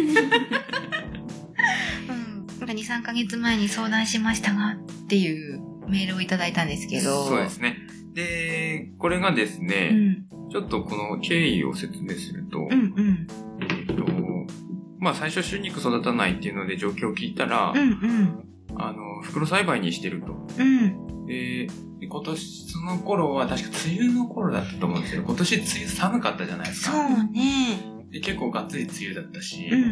[2.69, 7.25] か2、3ヶ月前に相談しましたがっていうメールをいただいたんですけど。
[7.25, 7.77] そうですね。
[8.13, 10.29] で、これがですうね、ん。
[10.51, 13.27] ちょっとこの経緯を説明すると、うんうん。
[13.61, 14.05] えっと、
[14.99, 18.45] まあ最初春肉育たないっていうので状況を聞いたら、うんうん。
[18.77, 20.33] あの、袋栽培にしてると。
[20.59, 21.27] うん。
[21.27, 21.67] で、
[22.01, 26.99] で今年、その頃は確か梅雨の頃だったと思うんですけど、今年梅雨寒かったじゃないですそか。
[27.07, 27.98] うね。
[28.11, 29.85] で結構がっつり梅雨だったし、うんう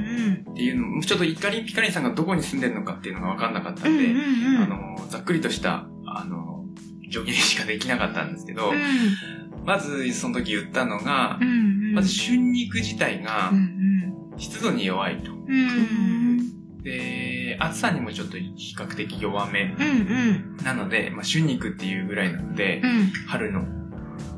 [0.49, 0.53] ん。
[0.53, 4.62] っていうのも、ちょっとイカリンピカリンさんがどこに住んでるのかっていうのが分かんなかったんで、うんうんうん。
[4.62, 6.64] あの、ざっくりとした、あの、
[7.11, 8.73] 助言しかできなかったんですけど、
[9.64, 11.95] まずその時言ったのがう、んうん。
[11.95, 13.77] まず春肉自体がうん
[14.39, 15.33] 湿度に弱いと。
[15.33, 15.41] うん。
[15.41, 19.83] うんで、暑さにもちょっと比較的弱めうん。
[19.83, 23.11] うんなので、まあ、春肉っていうぐらいなので、うん。
[23.27, 23.62] 春の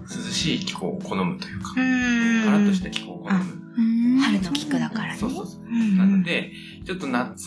[0.08, 2.44] 涼しい気候を好むというか、うん。
[2.46, 3.67] カラッとした気候を好む。
[4.22, 5.18] 春の菊だからね。
[5.18, 5.62] そうそうそう。
[5.66, 6.52] うんなの、で、
[6.84, 7.46] ちょっと夏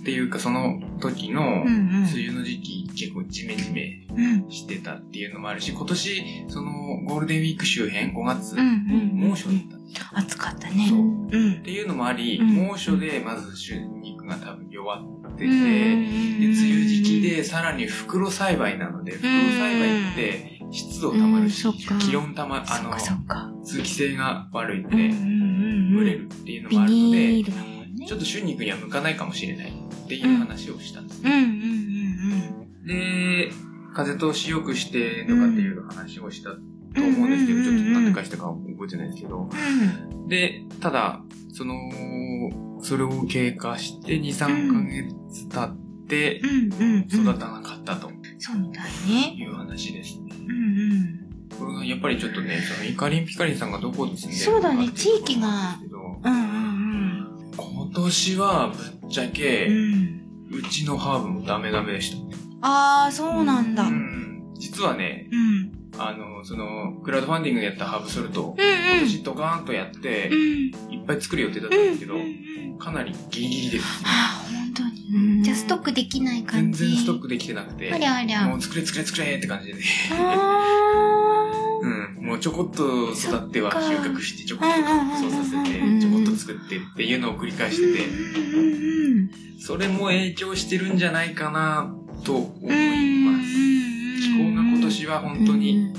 [0.00, 1.64] っていうかその時の。
[1.64, 4.50] 梅雨の時期結構ジメジメうん。
[4.50, 6.72] してたっていうのもあるし、今年その
[7.04, 9.28] ゴールデンウィーク周辺5月、うんうん。
[9.28, 9.56] 猛暑だっ
[9.94, 10.18] た。
[10.18, 10.86] 暑かったね。
[10.88, 11.62] そううんっ。
[11.62, 22.94] ていうのもあり、うん猛暑でまず春肉が多分弱ってて、うんで、梅雨時期でさらに袋栽培なので、袋栽培って湿度たまるしうん気温たま、あの。
[23.64, 27.42] 通気性が悪いんうんうんで、うん蒸れるっていうのビもあるので
[27.92, 28.06] ね。
[28.06, 29.72] ちょっと春肉には向かないかもしれないっ
[30.08, 31.22] ていう話をしたんです。
[31.22, 31.30] で、
[33.94, 36.56] 風通し良くしてとかっていう話をしたと
[36.96, 40.28] 思うんですけど、ちょっと何でかしたか覚えてないですけど、うん。
[40.28, 41.74] で、ただ、その、
[42.82, 46.40] それを経過して2、3ヶ月経って。
[47.08, 48.08] 育たなかったと
[48.38, 49.34] そうみたいね。
[49.36, 50.25] いう話ですね。
[50.48, 51.26] うんうん。
[51.58, 58.68] これがやっぱりちょっとね、そのイカリンピカリンさんがどこに住んでるそうだねのかっていうんうんうん今年は
[59.00, 60.22] ぶっちゃけ、うん。
[60.50, 62.18] うちのハーブもダメダメでした。
[62.62, 63.84] ああ、そうなんだ。
[63.84, 64.54] ううんん。
[64.58, 65.85] 実はね、うん。
[65.98, 68.64] あの、その、クラウドファンディングでやったハーブソルト、うん
[68.96, 70.94] 今年ドカーンとやってう、ん。
[70.94, 72.14] いっぱい作る予定だったんですけど。
[72.78, 73.84] かなりギリギリです。
[74.04, 75.42] ああ、本当に。
[75.42, 76.78] じゃあストックできない感全じ。
[76.88, 78.46] 然ストックできてなくてあ、りゃありゃ。
[78.46, 79.74] もう作れ作れ作れって感じで
[81.82, 82.26] うん。
[82.26, 88.04] もうちょこっと育っては収穫して、ちょこっと乾燥させてちょこっと作ってっていうのを繰り返してて、
[89.60, 91.94] それも影響してるんじゃないかな
[92.24, 92.72] と思うん。
[92.72, 93.05] い
[95.06, 95.92] 年は本当に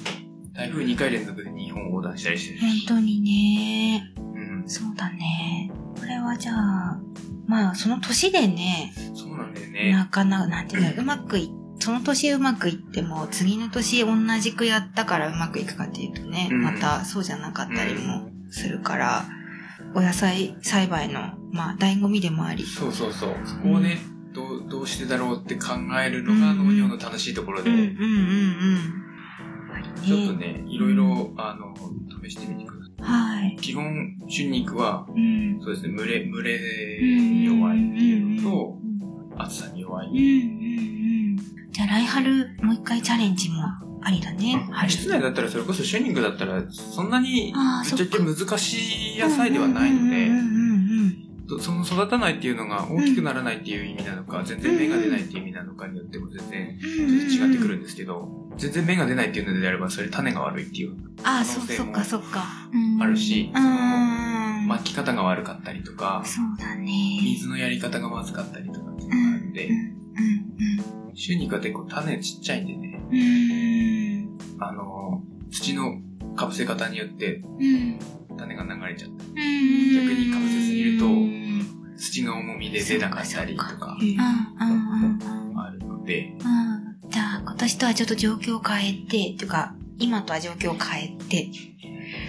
[0.54, 2.88] 台風2回連続で日本を横断したりしてる本し。
[2.88, 4.14] 当にね。
[4.18, 4.70] うん。
[4.70, 5.72] そうだね。
[6.00, 7.00] これはじゃあ、
[7.48, 9.92] まあその年でね、そうなんだよね。
[9.92, 19.26] なかなか、なんていうんだろう、 うまくい、その年うまくいっても、次の年同じくやったからうまくいくかっていうとね、うんまたそうじゃなかったりもするから、
[19.94, 22.66] お野菜栽培の、まあ、醍醐味でもあり。
[22.66, 23.36] そうそうそう。
[23.46, 23.98] そこをね、
[24.38, 25.70] どう、どうしてだろうって考
[26.00, 27.72] えるのがうん農業の楽しいところで、
[30.06, 31.74] ちょっとね、いろいろ、あの、
[32.24, 33.56] 試してみてくださはい。
[33.56, 33.58] い。
[33.58, 33.84] 基本、
[34.30, 35.60] 春肉は、うん。
[35.60, 36.60] そうですね、群れ、群れ
[37.02, 38.80] に弱いっていうのと、
[39.38, 40.08] 暑さに弱い。
[40.08, 40.24] うんうんう
[41.34, 41.38] ん。
[41.72, 43.64] じゃあ来春、もう一回チャレンジも
[44.04, 44.68] ありだね。
[44.72, 44.92] 春。
[44.92, 50.30] 室内だったらそれこそ春肉だったらそんなにぶっちゃけ難しい野菜ではないので
[51.62, 56.78] その育たないっていうのが大きくならないっていう意味なのか全然芽が出ないっていう意味なのかによっても全然。
[57.50, 57.82] 違ってくるん。
[57.82, 62.44] ですけど全然芽が出ないっていうのであればそれ種が悪いっていうああ、そ可能性もそっかそっか。
[63.02, 63.60] あるしうー
[64.64, 64.68] ん。
[64.68, 66.86] 巻き方が悪かったりとかそうだね。
[67.24, 69.54] 水のやり方がまずかったりとかっていうのがあるん。
[69.54, 71.16] でうん。
[71.16, 72.68] 春肉は結構種ちっちゃいん。
[72.68, 74.28] でね。
[74.60, 76.02] あの土の
[76.36, 78.00] かぶせ方によってうん。
[78.38, 81.48] 種が流れちゃった逆逆にかぶせすぎるとうん
[81.98, 83.98] 土が重みで出なかったりとか。
[84.00, 87.10] あるので、うん。
[87.10, 91.50] じゃあ今年とはちょっと状況を変えて、っていうか、今とは状況を変えて。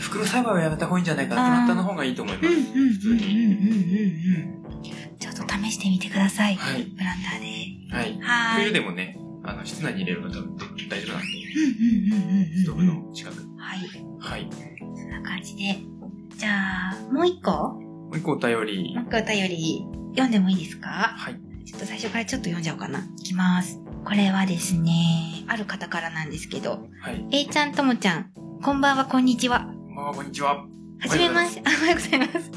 [0.00, 1.44] 袋栽培はやめた方がいいんじゃないかな。
[1.44, 2.48] プランターの方がいいと思います。
[2.48, 3.44] 普通に。
[3.44, 5.18] うん。
[5.18, 6.56] ちょっと試してみてください。
[6.56, 6.84] はい。
[6.84, 7.94] プランターで。
[7.94, 8.18] はい。
[8.20, 8.64] はーい。
[8.64, 10.56] 冬でもね、あの、室内に入れれば多分
[10.88, 12.46] 大丈夫なんで、うんうんうんうんうん。
[12.56, 13.36] ストーブの近く。
[13.68, 13.80] はい。
[14.18, 14.50] はい。
[14.96, 15.76] そんな感じで。
[16.36, 17.50] じゃあ、もう一個？
[17.50, 17.74] も
[18.08, 19.00] もう一個お便りう。
[19.02, 20.88] 一個お便り読んでもいいですか？
[20.88, 21.38] はい。
[21.66, 23.00] ちょっと最初からちょっと読んじゃおうかな。
[23.00, 23.78] いきます。
[24.04, 27.26] これはですね、ある方からなんですけど、はい。
[27.30, 28.30] A ちゃんともちゃん、
[28.62, 29.70] こんばんは、こんにちは。
[29.94, 30.64] まあ、こんにちは。
[31.00, 32.50] はじめまして、あ、おはようございます。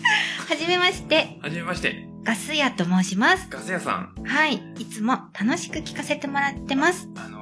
[0.50, 2.08] はじめまして、はじめまして。
[2.24, 3.48] ガス屋と申します。
[3.50, 4.14] ガス屋さん。
[4.24, 4.64] はい。
[4.80, 7.10] いつも楽しく聞かせてもらってます。
[7.18, 7.41] あの、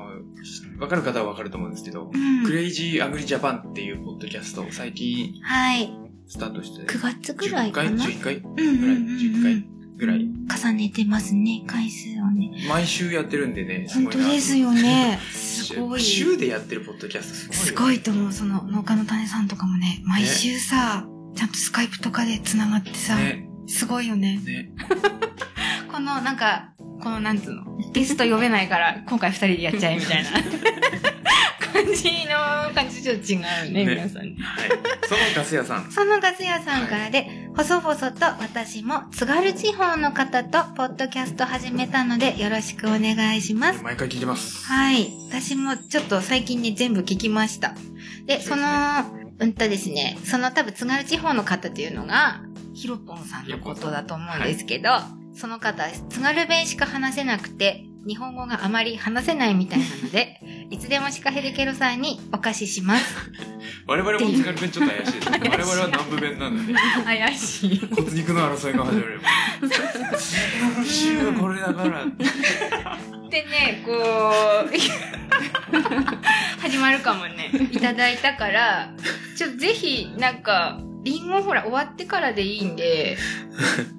[0.80, 2.46] わかる方はわかると思うんですけど、うん。
[2.46, 5.92] クレイジーアグリジャパンっていうポッドキャストを最近はい。
[6.28, 8.36] スタートして、9月ぐらい10回かな ?11 回？
[8.38, 9.70] うんうんうんぐらい ?10 回？
[9.98, 10.20] ぐらい。
[10.20, 12.66] 重ねてますね、回数をね。
[12.70, 14.24] 毎週やってるんでね、す本ごいな。
[14.24, 15.20] 当ですよね。
[15.34, 16.02] すごい。
[16.02, 18.32] 週でやってるポッドキャストすごいよねすごいと思う。
[18.32, 23.50] その農家の種さんとかもね、毎週さ、ちゃんとスカイプとかで繋がってさ、ね。
[23.68, 24.40] すごいよね。
[24.46, 24.72] ね。
[26.10, 30.32] このなんか、このなんつうの、ゲスト呼べないから、今回二人でやっちゃえみたいな
[31.72, 33.36] 感じの感じとちょっと違
[33.70, 34.36] うね、ね皆さんね。
[34.40, 34.70] はい。
[35.08, 35.92] そのガス屋さん。
[35.92, 43.84] そのガス屋さんからで、細々と私も津軽地方の方とポッドキャスト始めたのでよろしくお願いします。
[43.84, 44.66] 毎回聞いてます。
[44.66, 45.12] はい。
[45.30, 47.76] 私もちょっと最近ね、全部聞きました。
[48.26, 48.66] で、その、
[49.38, 52.42] うんとですね、その多分津軽地方の方っていうのが、
[52.74, 54.90] ひろぽんさんのことだと思うんですけど、
[55.34, 60.40] その方、津軽弁しか話せなくて、日本語があまり話せないみたいなので、
[60.72, 63.16] いつでもシカヘデケロさんにお貸しします。
[63.88, 65.30] 我々も津軽弁ちょっと怪しいです。
[65.30, 66.74] 怪しい我々は南部弁なので、
[67.04, 67.80] 怪しい。
[67.80, 69.22] 骨肉の争いが始まる。
[69.70, 69.80] 津
[70.76, 72.06] 軽州はこれだから。
[73.30, 74.70] でね、こう、
[76.62, 78.92] 始まるかもね、いただいたから、
[79.36, 83.18] ちょっとぜひ、なんか、リンゴほら終わってからでいいんで、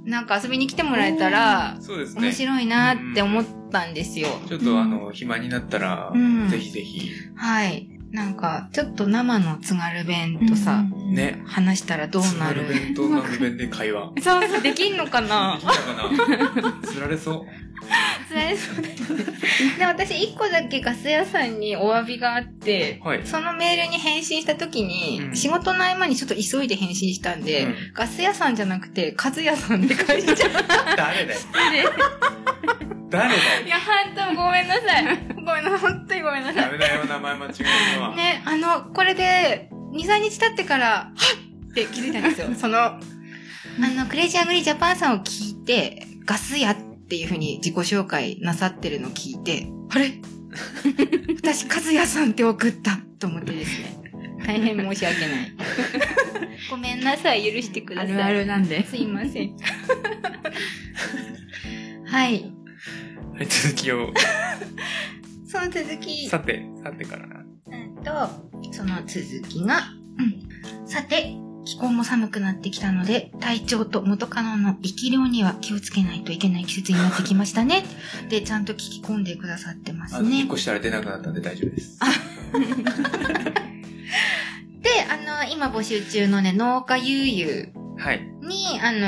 [0.04, 2.22] なんか遊びに来てもらえたら、そうですね。
[2.22, 4.28] 面白いなって思ったんですよ。
[4.48, 7.99] ちょっとあの、暇になったらうん、ぜひぜひ、はい。
[8.12, 10.82] なんか、ちょっと生の津軽弁とさ、
[11.12, 11.42] ね。
[11.46, 12.64] 話したらどう津なる？
[12.64, 14.12] 軽弁と南部弁で会話。
[14.20, 15.58] そうそう、できんのかな？
[15.60, 16.72] できたかな？
[16.82, 17.46] 釣られそう。
[18.28, 18.82] つられそうだ。
[19.78, 23.24] で、私一個だけガス屋さんにお詫びがあって、はい。
[23.24, 30.44] そのメールに返信した時に、うん仕事の合間にちょっと急いで返信したんで、うんガス屋さんじゃなくて、カズ屋さんって書いちゃって。
[30.96, 31.40] 誰だよ。
[33.10, 33.68] 誰だよ い。
[33.68, 35.04] や、本当ごめんなさい。
[35.34, 35.78] ごめんなさい。
[35.78, 36.64] 本当にごめんなさい。
[36.64, 37.62] ダメだよ、名前間違え
[37.94, 38.16] るのは。
[38.16, 42.48] ね、あの、これで、2、3日経ってから、はっって気づいたんですよ。
[42.58, 42.98] その、あ
[43.78, 50.12] の、クレイジーアグリージャパンさんを聞いて、ガス屋っていう風に自己紹介なさってるのを聞いて、あれ？
[51.36, 54.00] 私、カズヤさんって送ったと思ってですね。
[54.44, 55.54] 大変申し訳ない。
[56.68, 58.12] ごめんなさい、許してください。
[58.12, 58.84] あるあるなんで。
[58.86, 59.56] すいません。
[62.06, 62.52] はい。
[63.40, 64.12] はい、続きを。
[65.48, 66.28] その続き。
[66.28, 67.36] さて、さてからな。
[67.40, 67.42] う
[67.74, 68.12] んと、
[68.70, 70.86] その続きが、うん。
[70.86, 71.34] さて、
[71.64, 77.82] 気候も寒くなってきたので、体調と元カノの生き量には気をつけないといけない季節になってきましたね。
[78.28, 80.52] で、ちゃんと聞き込んでくださってますあの、引っね。
[80.52, 81.98] 越したら出なくなったんで大丈夫です。
[84.82, 88.20] で、あの、今募集中のね、農家悠々はい。
[88.42, 88.98] に、あの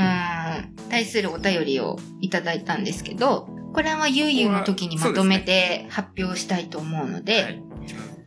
[0.68, 7.62] ー対するお便りをいただいたんですけど、これはゆうゆうの時にまとめて発表したいと思うので、はい。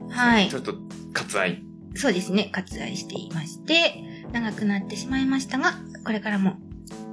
[0.10, 0.76] はいちょっと、
[1.14, 1.64] 割愛。
[1.96, 5.74] そうですね、割愛していまして、長くなってしまいましたが、
[6.04, 6.58] これからも、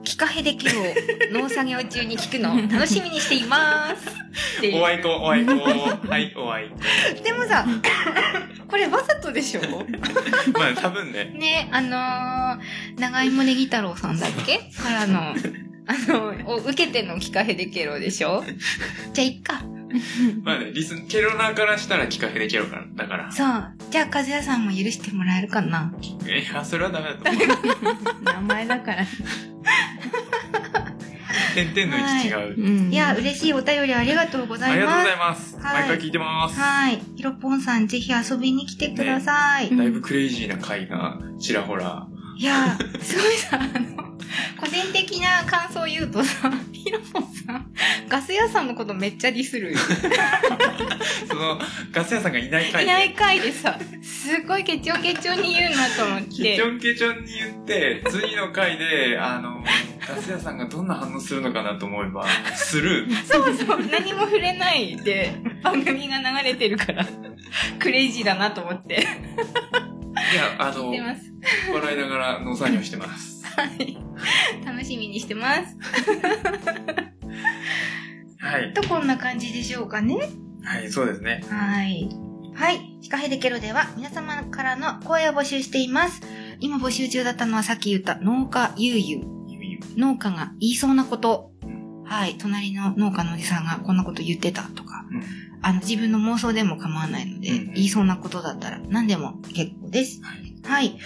[0.05, 4.09] キカヘデケロを農作業中に聞くのを楽しみにしています。
[4.75, 5.53] おあいこ、おあいこ。
[5.53, 6.77] はい、おあいこ。
[7.23, 7.65] でもさ、
[8.69, 9.61] これわざとでしょ？
[10.59, 11.27] まあ、多分ね。
[11.39, 14.59] ね、あのー、長芋ネギ太郎さんだっけ？
[14.83, 15.35] からの、
[15.87, 18.45] あの、を受けてのキカヘデケロでしょ？
[19.13, 19.63] じゃあ、いっか。
[20.43, 22.85] まあね、リス、ケロナーからしたらキカヘデケロから。
[22.95, 23.31] だから。
[23.33, 23.75] そう。
[23.91, 25.93] じゃあ、和也さんも許してもらえるかな？
[26.01, 28.23] いや、それはダメだと思う。
[28.25, 29.05] 名前だから。
[31.55, 32.55] 点々の位置違う。
[32.87, 35.17] うんいや、嬉しいお便りありがとうございますありがとうござい。
[35.19, 35.57] ます。
[35.57, 36.59] はい毎回聞いてます。
[36.59, 37.03] はい。
[37.17, 39.71] ひろぽんさん、ぜひ遊びに来てください。
[39.71, 42.07] ねだいぶクレイジーな回がちらほら。
[42.39, 44.17] いや、すごいさ、あの、
[44.59, 47.73] 個人的な感想を言うとさ、ひろぽんさん、
[48.09, 49.75] ガス屋さんのことめっちゃディスる。
[51.29, 51.59] その、
[51.93, 52.91] ガス屋さんがいない回で。
[52.91, 56.63] いない回でさ、すごいケチョンケチョンに言うなと思っケチて。
[56.63, 59.63] ョンケチョンに言って、次の回で、あの、
[60.07, 63.25] ガス屋さんがどんな反応するのかなと思えば、スルー。
[63.25, 67.07] そうそう、何も触れないで、番組が流れてるから、
[67.79, 69.07] クレイジーだなと思って。
[70.33, 70.91] いや、あの。
[70.91, 73.45] 笑いながら農作業してます。
[73.45, 73.99] はい。
[74.65, 75.77] 楽しみにしてます。
[78.39, 78.73] はい。
[78.73, 80.31] と、こんな感じでしょうかね。
[80.65, 81.45] はい、そうですね。
[81.49, 82.09] はい。
[82.55, 82.99] はい。
[83.01, 86.23] シカヘデケロでは皆様からの声を募集しています。
[86.61, 89.21] 今募集中だったのはさっき言った農家ゆうゆう。
[89.49, 91.51] ゆうゆう農家が言いそうなこと。
[92.05, 92.39] はい。
[92.39, 95.07] 隣の農家のおじさんがこんなこと言ってたとか。
[95.11, 100.21] うんあの、自分の妄想でも構わないので、うん言いそうなことだったら何でも結構です。
[100.23, 100.53] はい。
[100.65, 100.99] はい。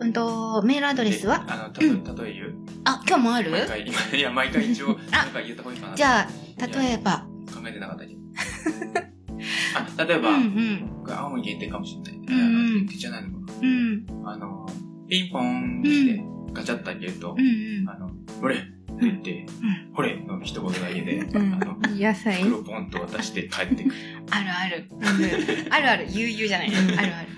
[0.00, 2.54] うんと、メールアドレスは、あの、たと、例え言う
[2.84, 3.50] あ、今日もある？
[3.50, 5.96] 毎回、今、いや、毎回一応、あなんか言った方がいいかな。
[5.96, 8.20] じゃあ、例えば、考えてなかったけど。
[9.98, 10.44] あ、例えば、うん
[11.04, 11.12] うん。
[11.12, 12.12] 青森限定かもしれない。
[12.14, 14.06] うんうん限定じゃないのかうん。
[14.06, 14.30] な。
[14.32, 14.66] あの、
[15.08, 17.88] ピンポンってガチャッと開けるとうん、うん。
[17.88, 19.46] あの、ほれって言って、
[19.94, 23.94] ほれの一言だけで、あうんの、野菜袋ポンと渡して帰ってくる。
[24.30, 24.88] あるある。
[25.70, 26.68] あるある、悠々じゃない。
[26.68, 27.28] あるある。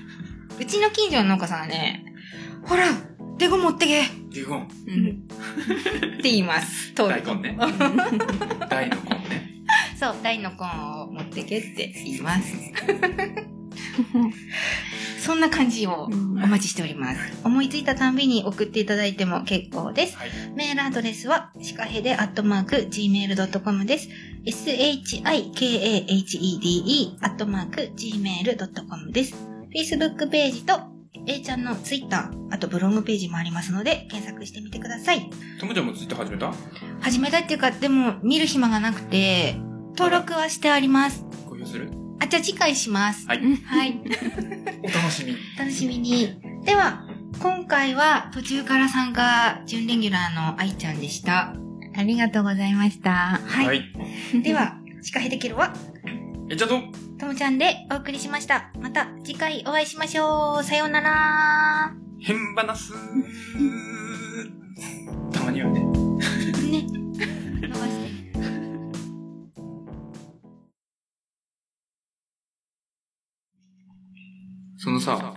[0.61, 2.05] うちの近所の農家さんはね、
[2.65, 2.87] ほら、
[3.39, 5.29] デゴ持ってけっデゴン、うん
[6.19, 6.93] て言います。
[6.95, 7.35] 通ると。
[7.35, 7.57] 大根ね。
[8.69, 9.63] 大の根ね。
[9.97, 12.55] そう、大のコーンを持ってけって言います。
[15.29, 17.21] そんな感じをうんお待ちしております。
[17.45, 20.17] 思いついたたんびに送っていただいても結構です。
[20.17, 20.31] はい。
[20.57, 24.09] メールアドレスは、シカヘデアットマーク gmail.com です。
[24.47, 25.29] shikahede
[27.21, 29.35] アットマーク gmail.com です。
[29.71, 30.81] Facebook ページと
[31.27, 35.29] A ちゃんの Twitter、あとブログページもありますので、検索してみてください。
[35.61, 36.55] ともちゃんもツイッター始めた？
[37.03, 39.57] 始めたっていうか、でも見る暇がなくて、
[39.91, 41.23] 登録はしてあります。
[41.45, 41.91] 公表する？
[42.21, 43.27] あ、じゃあ次回します。
[43.27, 43.41] はい。
[43.65, 44.01] はい。
[44.83, 45.39] お楽しみに。
[45.59, 46.41] 楽しみに。
[46.65, 47.05] では、
[47.41, 51.55] 今回は途中から参加、準レギュラーの愛ちゃんでした。
[51.97, 53.11] ありがとうございました。
[53.45, 53.67] はい。
[53.67, 53.83] はい。
[54.43, 55.73] では、シカヘデケロは、
[56.51, 56.81] え、じゃあと、
[57.19, 58.71] ともちゃんでお送りしました。
[58.81, 60.65] また次回お会いしましょう。
[60.65, 61.93] さようなら。
[62.21, 62.93] 変ばなす
[65.33, 65.81] たまにはね。
[65.81, 66.08] ね。
[74.79, 75.35] そのさ、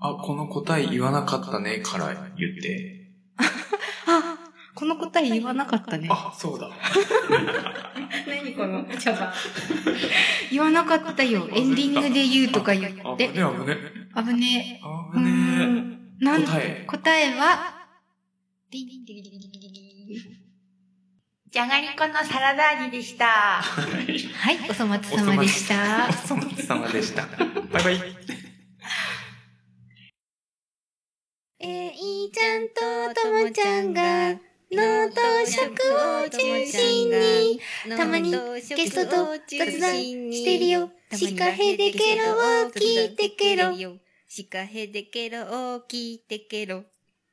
[0.00, 2.06] あ、この答え言わなかったねから
[2.36, 4.38] 言って、あ、
[4.74, 6.08] この答え言わなかったね。
[6.10, 6.70] あ、そうだ。
[8.26, 9.32] 何この茶番。
[10.50, 11.46] 言わなかったよ。
[11.52, 13.28] エンディングで言うとか言あ、って。
[13.28, 13.76] 危ねえ危ね
[14.16, 14.78] 危ねえ。
[14.78, 14.80] え。
[15.14, 17.88] 危ねうんなん答え答えは、
[18.70, 19.51] ディンディンンディンディンディンディン
[21.52, 23.62] じゃがりこのサラダ味でした。
[24.08, 24.16] え。
[24.32, 26.08] はい、お粗末様でした。
[26.08, 27.26] お粗末様でした。
[27.70, 28.16] バイバイ。
[31.58, 32.68] えいちゃん
[33.14, 34.30] とともちゃんが、
[34.72, 35.72] 脳と食
[36.24, 37.60] を中心に、
[37.98, 39.92] たまにゲストと雑談
[40.32, 40.90] してるよ。
[41.12, 43.74] シカヘデケロを聞いてケロ。
[44.26, 45.42] シカヘデケロ
[45.74, 46.84] を聞いてケロ。